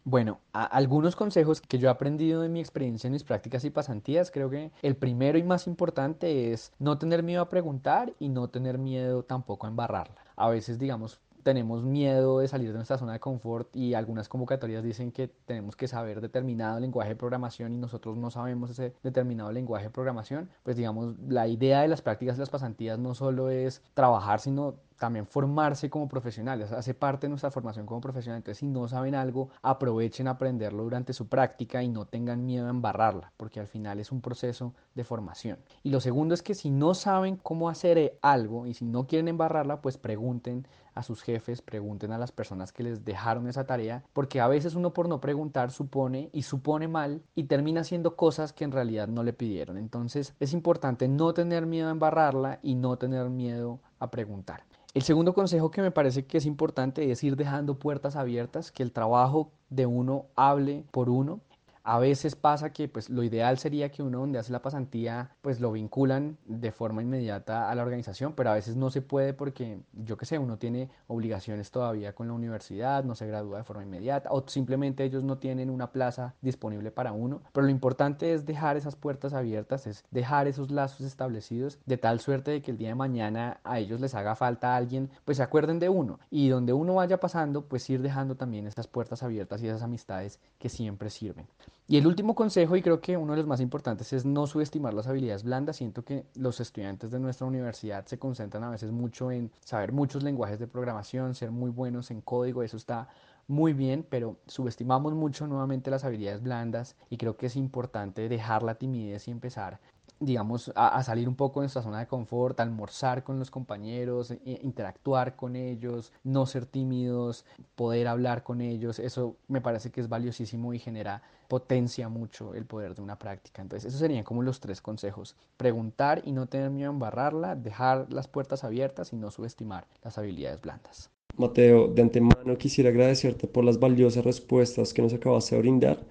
Bueno, 0.04 0.40
algunos 0.52 1.14
consejos 1.14 1.60
que 1.60 1.78
yo 1.78 1.88
he 1.88 1.90
aprendido 1.90 2.42
de 2.42 2.48
mi 2.48 2.60
experiencia 2.60 3.06
en 3.06 3.12
mis 3.12 3.22
prácticas 3.22 3.64
y 3.64 3.70
pasantías, 3.70 4.30
creo 4.30 4.50
que 4.50 4.72
el 4.82 4.96
primero 4.96 5.38
y 5.38 5.44
más 5.44 5.66
importante 5.66 6.52
es 6.52 6.72
no 6.78 6.98
tener 6.98 7.22
miedo 7.22 7.42
a 7.42 7.48
preguntar 7.48 8.12
y 8.18 8.28
no 8.28 8.48
tener 8.48 8.78
miedo 8.78 9.24
tampoco 9.24 9.66
a 9.66 9.70
embarrarla. 9.70 10.16
A 10.34 10.48
veces, 10.48 10.80
digamos, 10.80 11.20
tenemos 11.42 11.84
miedo 11.84 12.38
de 12.40 12.48
salir 12.48 12.68
de 12.68 12.74
nuestra 12.74 12.98
zona 12.98 13.14
de 13.14 13.20
confort 13.20 13.74
y 13.74 13.94
algunas 13.94 14.28
convocatorias 14.28 14.82
dicen 14.82 15.12
que 15.12 15.28
tenemos 15.28 15.76
que 15.76 15.88
saber 15.88 16.20
determinado 16.20 16.78
lenguaje 16.80 17.10
de 17.10 17.16
programación 17.16 17.72
y 17.72 17.78
nosotros 17.78 18.16
no 18.16 18.30
sabemos 18.30 18.70
ese 18.70 18.94
determinado 19.02 19.52
lenguaje 19.52 19.84
de 19.84 19.90
programación, 19.90 20.50
pues 20.62 20.76
digamos, 20.76 21.14
la 21.28 21.48
idea 21.48 21.82
de 21.82 21.88
las 21.88 22.02
prácticas 22.02 22.36
y 22.36 22.40
las 22.40 22.50
pasantías 22.50 22.98
no 22.98 23.14
solo 23.14 23.50
es 23.50 23.82
trabajar, 23.94 24.40
sino 24.40 24.76
también 25.02 25.26
formarse 25.26 25.90
como 25.90 26.06
profesionales, 26.06 26.70
hace 26.70 26.94
parte 26.94 27.26
de 27.26 27.30
nuestra 27.30 27.50
formación 27.50 27.86
como 27.86 28.00
profesional. 28.00 28.36
Entonces, 28.36 28.58
si 28.58 28.66
no 28.66 28.86
saben 28.86 29.16
algo, 29.16 29.48
aprovechen 29.60 30.28
aprenderlo 30.28 30.84
durante 30.84 31.12
su 31.12 31.26
práctica 31.26 31.82
y 31.82 31.88
no 31.88 32.04
tengan 32.06 32.46
miedo 32.46 32.68
a 32.68 32.70
embarrarla, 32.70 33.32
porque 33.36 33.58
al 33.58 33.66
final 33.66 33.98
es 33.98 34.12
un 34.12 34.20
proceso 34.20 34.74
de 34.94 35.02
formación. 35.02 35.58
Y 35.82 35.90
lo 35.90 36.00
segundo 36.00 36.34
es 36.34 36.42
que 36.42 36.54
si 36.54 36.70
no 36.70 36.94
saben 36.94 37.34
cómo 37.34 37.68
hacer 37.68 38.16
algo 38.22 38.64
y 38.64 38.74
si 38.74 38.84
no 38.84 39.08
quieren 39.08 39.26
embarrarla, 39.26 39.82
pues 39.82 39.98
pregunten 39.98 40.68
a 40.94 41.02
sus 41.02 41.22
jefes, 41.22 41.62
pregunten 41.62 42.12
a 42.12 42.18
las 42.18 42.30
personas 42.30 42.72
que 42.72 42.84
les 42.84 43.04
dejaron 43.04 43.48
esa 43.48 43.66
tarea, 43.66 44.04
porque 44.12 44.40
a 44.40 44.46
veces 44.46 44.76
uno 44.76 44.92
por 44.92 45.08
no 45.08 45.20
preguntar 45.20 45.72
supone 45.72 46.30
y 46.32 46.42
supone 46.42 46.86
mal 46.86 47.22
y 47.34 47.44
termina 47.44 47.80
haciendo 47.80 48.14
cosas 48.14 48.52
que 48.52 48.62
en 48.62 48.70
realidad 48.70 49.08
no 49.08 49.24
le 49.24 49.32
pidieron. 49.32 49.78
Entonces 49.78 50.36
es 50.38 50.52
importante 50.52 51.08
no 51.08 51.34
tener 51.34 51.66
miedo 51.66 51.88
a 51.88 51.92
embarrarla 51.92 52.60
y 52.62 52.76
no 52.76 52.98
tener 52.98 53.30
miedo 53.30 53.80
a 53.98 54.10
preguntar. 54.10 54.62
El 54.94 55.02
segundo 55.02 55.32
consejo 55.32 55.70
que 55.70 55.80
me 55.80 55.90
parece 55.90 56.26
que 56.26 56.36
es 56.36 56.44
importante 56.44 57.10
es 57.10 57.24
ir 57.24 57.36
dejando 57.36 57.78
puertas 57.78 58.14
abiertas, 58.14 58.70
que 58.70 58.82
el 58.82 58.92
trabajo 58.92 59.50
de 59.70 59.86
uno 59.86 60.26
hable 60.36 60.84
por 60.90 61.08
uno 61.08 61.40
a 61.84 61.98
veces 61.98 62.36
pasa 62.36 62.72
que 62.72 62.88
pues 62.88 63.10
lo 63.10 63.22
ideal 63.22 63.58
sería 63.58 63.90
que 63.90 64.02
uno 64.02 64.20
donde 64.20 64.38
hace 64.38 64.52
la 64.52 64.62
pasantía 64.62 65.30
pues 65.40 65.60
lo 65.60 65.72
vinculan 65.72 66.38
de 66.46 66.70
forma 66.70 67.02
inmediata 67.02 67.70
a 67.70 67.74
la 67.74 67.82
organización, 67.82 68.34
pero 68.34 68.50
a 68.50 68.54
veces 68.54 68.76
no 68.76 68.90
se 68.90 69.02
puede 69.02 69.32
porque 69.32 69.80
yo 69.92 70.16
qué 70.16 70.26
sé, 70.26 70.38
uno 70.38 70.58
tiene 70.58 70.90
obligaciones 71.08 71.70
todavía 71.70 72.14
con 72.14 72.28
la 72.28 72.34
universidad, 72.34 73.04
no 73.04 73.14
se 73.14 73.26
gradúa 73.26 73.58
de 73.58 73.64
forma 73.64 73.82
inmediata 73.82 74.30
o 74.30 74.46
simplemente 74.46 75.04
ellos 75.04 75.24
no 75.24 75.38
tienen 75.38 75.70
una 75.70 75.92
plaza 75.92 76.34
disponible 76.40 76.90
para 76.90 77.12
uno, 77.12 77.42
pero 77.52 77.64
lo 77.66 77.70
importante 77.70 78.32
es 78.32 78.46
dejar 78.46 78.76
esas 78.76 78.96
puertas 78.96 79.32
abiertas, 79.32 79.86
es 79.86 80.04
dejar 80.10 80.46
esos 80.46 80.70
lazos 80.70 81.06
establecidos 81.06 81.78
de 81.86 81.96
tal 81.96 82.20
suerte 82.20 82.52
de 82.52 82.62
que 82.62 82.70
el 82.70 82.78
día 82.78 82.88
de 82.88 82.94
mañana 82.94 83.60
a 83.64 83.78
ellos 83.78 84.00
les 84.00 84.14
haga 84.14 84.36
falta 84.36 84.76
alguien, 84.76 85.10
pues 85.24 85.38
se 85.38 85.42
acuerden 85.42 85.78
de 85.78 85.88
uno 85.88 86.20
y 86.30 86.48
donde 86.48 86.72
uno 86.72 86.94
vaya 86.94 87.18
pasando 87.18 87.66
pues 87.66 87.88
ir 87.90 88.02
dejando 88.02 88.36
también 88.36 88.66
esas 88.66 88.86
puertas 88.86 89.22
abiertas 89.22 89.62
y 89.62 89.68
esas 89.68 89.82
amistades 89.82 90.38
que 90.58 90.68
siempre 90.68 91.10
sirven. 91.10 91.46
Y 91.88 91.98
el 91.98 92.06
último 92.06 92.34
consejo, 92.34 92.76
y 92.76 92.82
creo 92.82 93.00
que 93.00 93.16
uno 93.16 93.32
de 93.32 93.38
los 93.38 93.46
más 93.46 93.60
importantes, 93.60 94.12
es 94.12 94.24
no 94.24 94.46
subestimar 94.46 94.94
las 94.94 95.08
habilidades 95.08 95.42
blandas. 95.42 95.76
Siento 95.76 96.04
que 96.04 96.24
los 96.34 96.60
estudiantes 96.60 97.10
de 97.10 97.18
nuestra 97.18 97.46
universidad 97.46 98.06
se 98.06 98.18
concentran 98.18 98.64
a 98.64 98.70
veces 98.70 98.92
mucho 98.92 99.30
en 99.30 99.50
saber 99.60 99.92
muchos 99.92 100.22
lenguajes 100.22 100.58
de 100.58 100.68
programación, 100.68 101.34
ser 101.34 101.50
muy 101.50 101.70
buenos 101.70 102.10
en 102.10 102.20
código, 102.20 102.62
eso 102.62 102.76
está 102.76 103.08
muy 103.48 103.72
bien, 103.72 104.06
pero 104.08 104.36
subestimamos 104.46 105.12
mucho 105.14 105.46
nuevamente 105.46 105.90
las 105.90 106.04
habilidades 106.04 106.42
blandas 106.42 106.96
y 107.10 107.16
creo 107.16 107.36
que 107.36 107.46
es 107.46 107.56
importante 107.56 108.28
dejar 108.28 108.62
la 108.62 108.76
timidez 108.76 109.26
y 109.26 109.32
empezar 109.32 109.80
digamos, 110.22 110.70
a, 110.76 111.02
salir 111.02 111.28
un 111.28 111.34
poco 111.34 111.60
de 111.60 111.64
nuestra 111.64 111.82
zona 111.82 111.98
de 111.98 112.06
confort, 112.06 112.58
almorzar 112.60 113.24
con 113.24 113.40
los 113.40 113.50
compañeros, 113.50 114.32
interactuar 114.44 115.34
con 115.34 115.56
ellos, 115.56 116.12
no 116.22 116.46
ser 116.46 116.64
tímidos, 116.64 117.44
poder 117.74 118.06
hablar 118.06 118.44
con 118.44 118.60
ellos, 118.60 119.00
eso 119.00 119.36
me 119.48 119.60
parece 119.60 119.90
que 119.90 120.00
es 120.00 120.08
valiosísimo 120.08 120.74
y 120.74 120.78
genera, 120.78 121.22
potencia 121.52 122.08
mucho 122.08 122.54
el 122.54 122.64
poder 122.64 122.94
de 122.94 123.02
una 123.02 123.18
práctica. 123.18 123.60
Entonces, 123.60 123.88
esos 123.88 124.00
serían 124.00 124.24
como 124.24 124.40
los 124.40 124.58
tres 124.58 124.80
consejos. 124.80 125.36
Preguntar 125.58 126.22
y 126.24 126.32
no 126.32 126.46
tener 126.46 126.70
miedo 126.70 126.88
a 126.88 126.94
embarrarla, 126.94 127.56
dejar 127.56 128.10
las 128.10 128.26
puertas 128.26 128.64
abiertas 128.64 129.12
y 129.12 129.16
no 129.16 129.30
subestimar 129.30 129.86
las 130.02 130.16
habilidades 130.16 130.62
blandas. 130.62 131.10
Mateo, 131.36 131.88
de 131.88 132.00
antemano 132.00 132.56
quisiera 132.56 132.88
agradecerte 132.88 133.48
por 133.48 133.64
las 133.64 133.78
valiosas 133.78 134.24
respuestas 134.24 134.94
que 134.94 135.02
nos 135.02 135.12
acabaste 135.12 135.54
de 135.54 135.60
brindar 135.60 136.06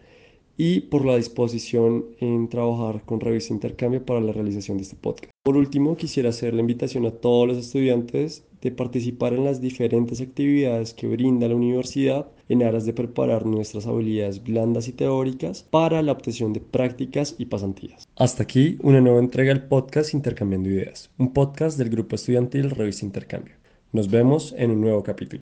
y 0.57 0.81
por 0.81 1.05
la 1.05 1.15
disposición 1.15 2.05
en 2.19 2.47
trabajar 2.47 3.03
con 3.03 3.19
Revista 3.19 3.51
Intercambio 3.51 4.05
para 4.05 4.21
la 4.21 4.33
realización 4.33 4.77
de 4.77 4.83
este 4.83 4.95
podcast. 4.95 5.31
Por 5.41 5.57
último, 5.57 5.97
quisiera 5.97 6.29
hacer 6.29 6.53
la 6.53 6.61
invitación 6.61 7.07
a 7.07 7.11
todos 7.11 7.47
los 7.47 7.57
estudiantes 7.57 8.45
de 8.61 8.71
participar 8.71 9.33
en 9.33 9.45
las 9.45 9.61
diferentes 9.61 10.21
actividades 10.21 10.93
que 10.93 11.07
brinda 11.07 11.47
la 11.47 11.55
universidad 11.55 12.27
en 12.49 12.63
aras 12.63 12.85
de 12.85 12.93
preparar 12.93 13.45
nuestras 13.45 13.87
habilidades 13.87 14.43
blandas 14.43 14.87
y 14.87 14.93
teóricas 14.93 15.63
para 15.63 16.01
la 16.01 16.11
obtención 16.11 16.53
de 16.53 16.61
prácticas 16.61 17.35
y 17.37 17.45
pasantías. 17.45 18.07
Hasta 18.15 18.43
aquí 18.43 18.77
una 18.81 19.01
nueva 19.01 19.19
entrega 19.19 19.53
del 19.53 19.63
podcast 19.63 20.13
Intercambiando 20.13 20.69
Ideas, 20.69 21.09
un 21.17 21.33
podcast 21.33 21.77
del 21.77 21.89
grupo 21.89 22.15
estudiantil 22.15 22.69
Revista 22.71 23.05
Intercambio. 23.05 23.55
Nos 23.91 24.09
vemos 24.09 24.53
en 24.57 24.71
un 24.71 24.81
nuevo 24.81 25.03
capítulo. 25.03 25.41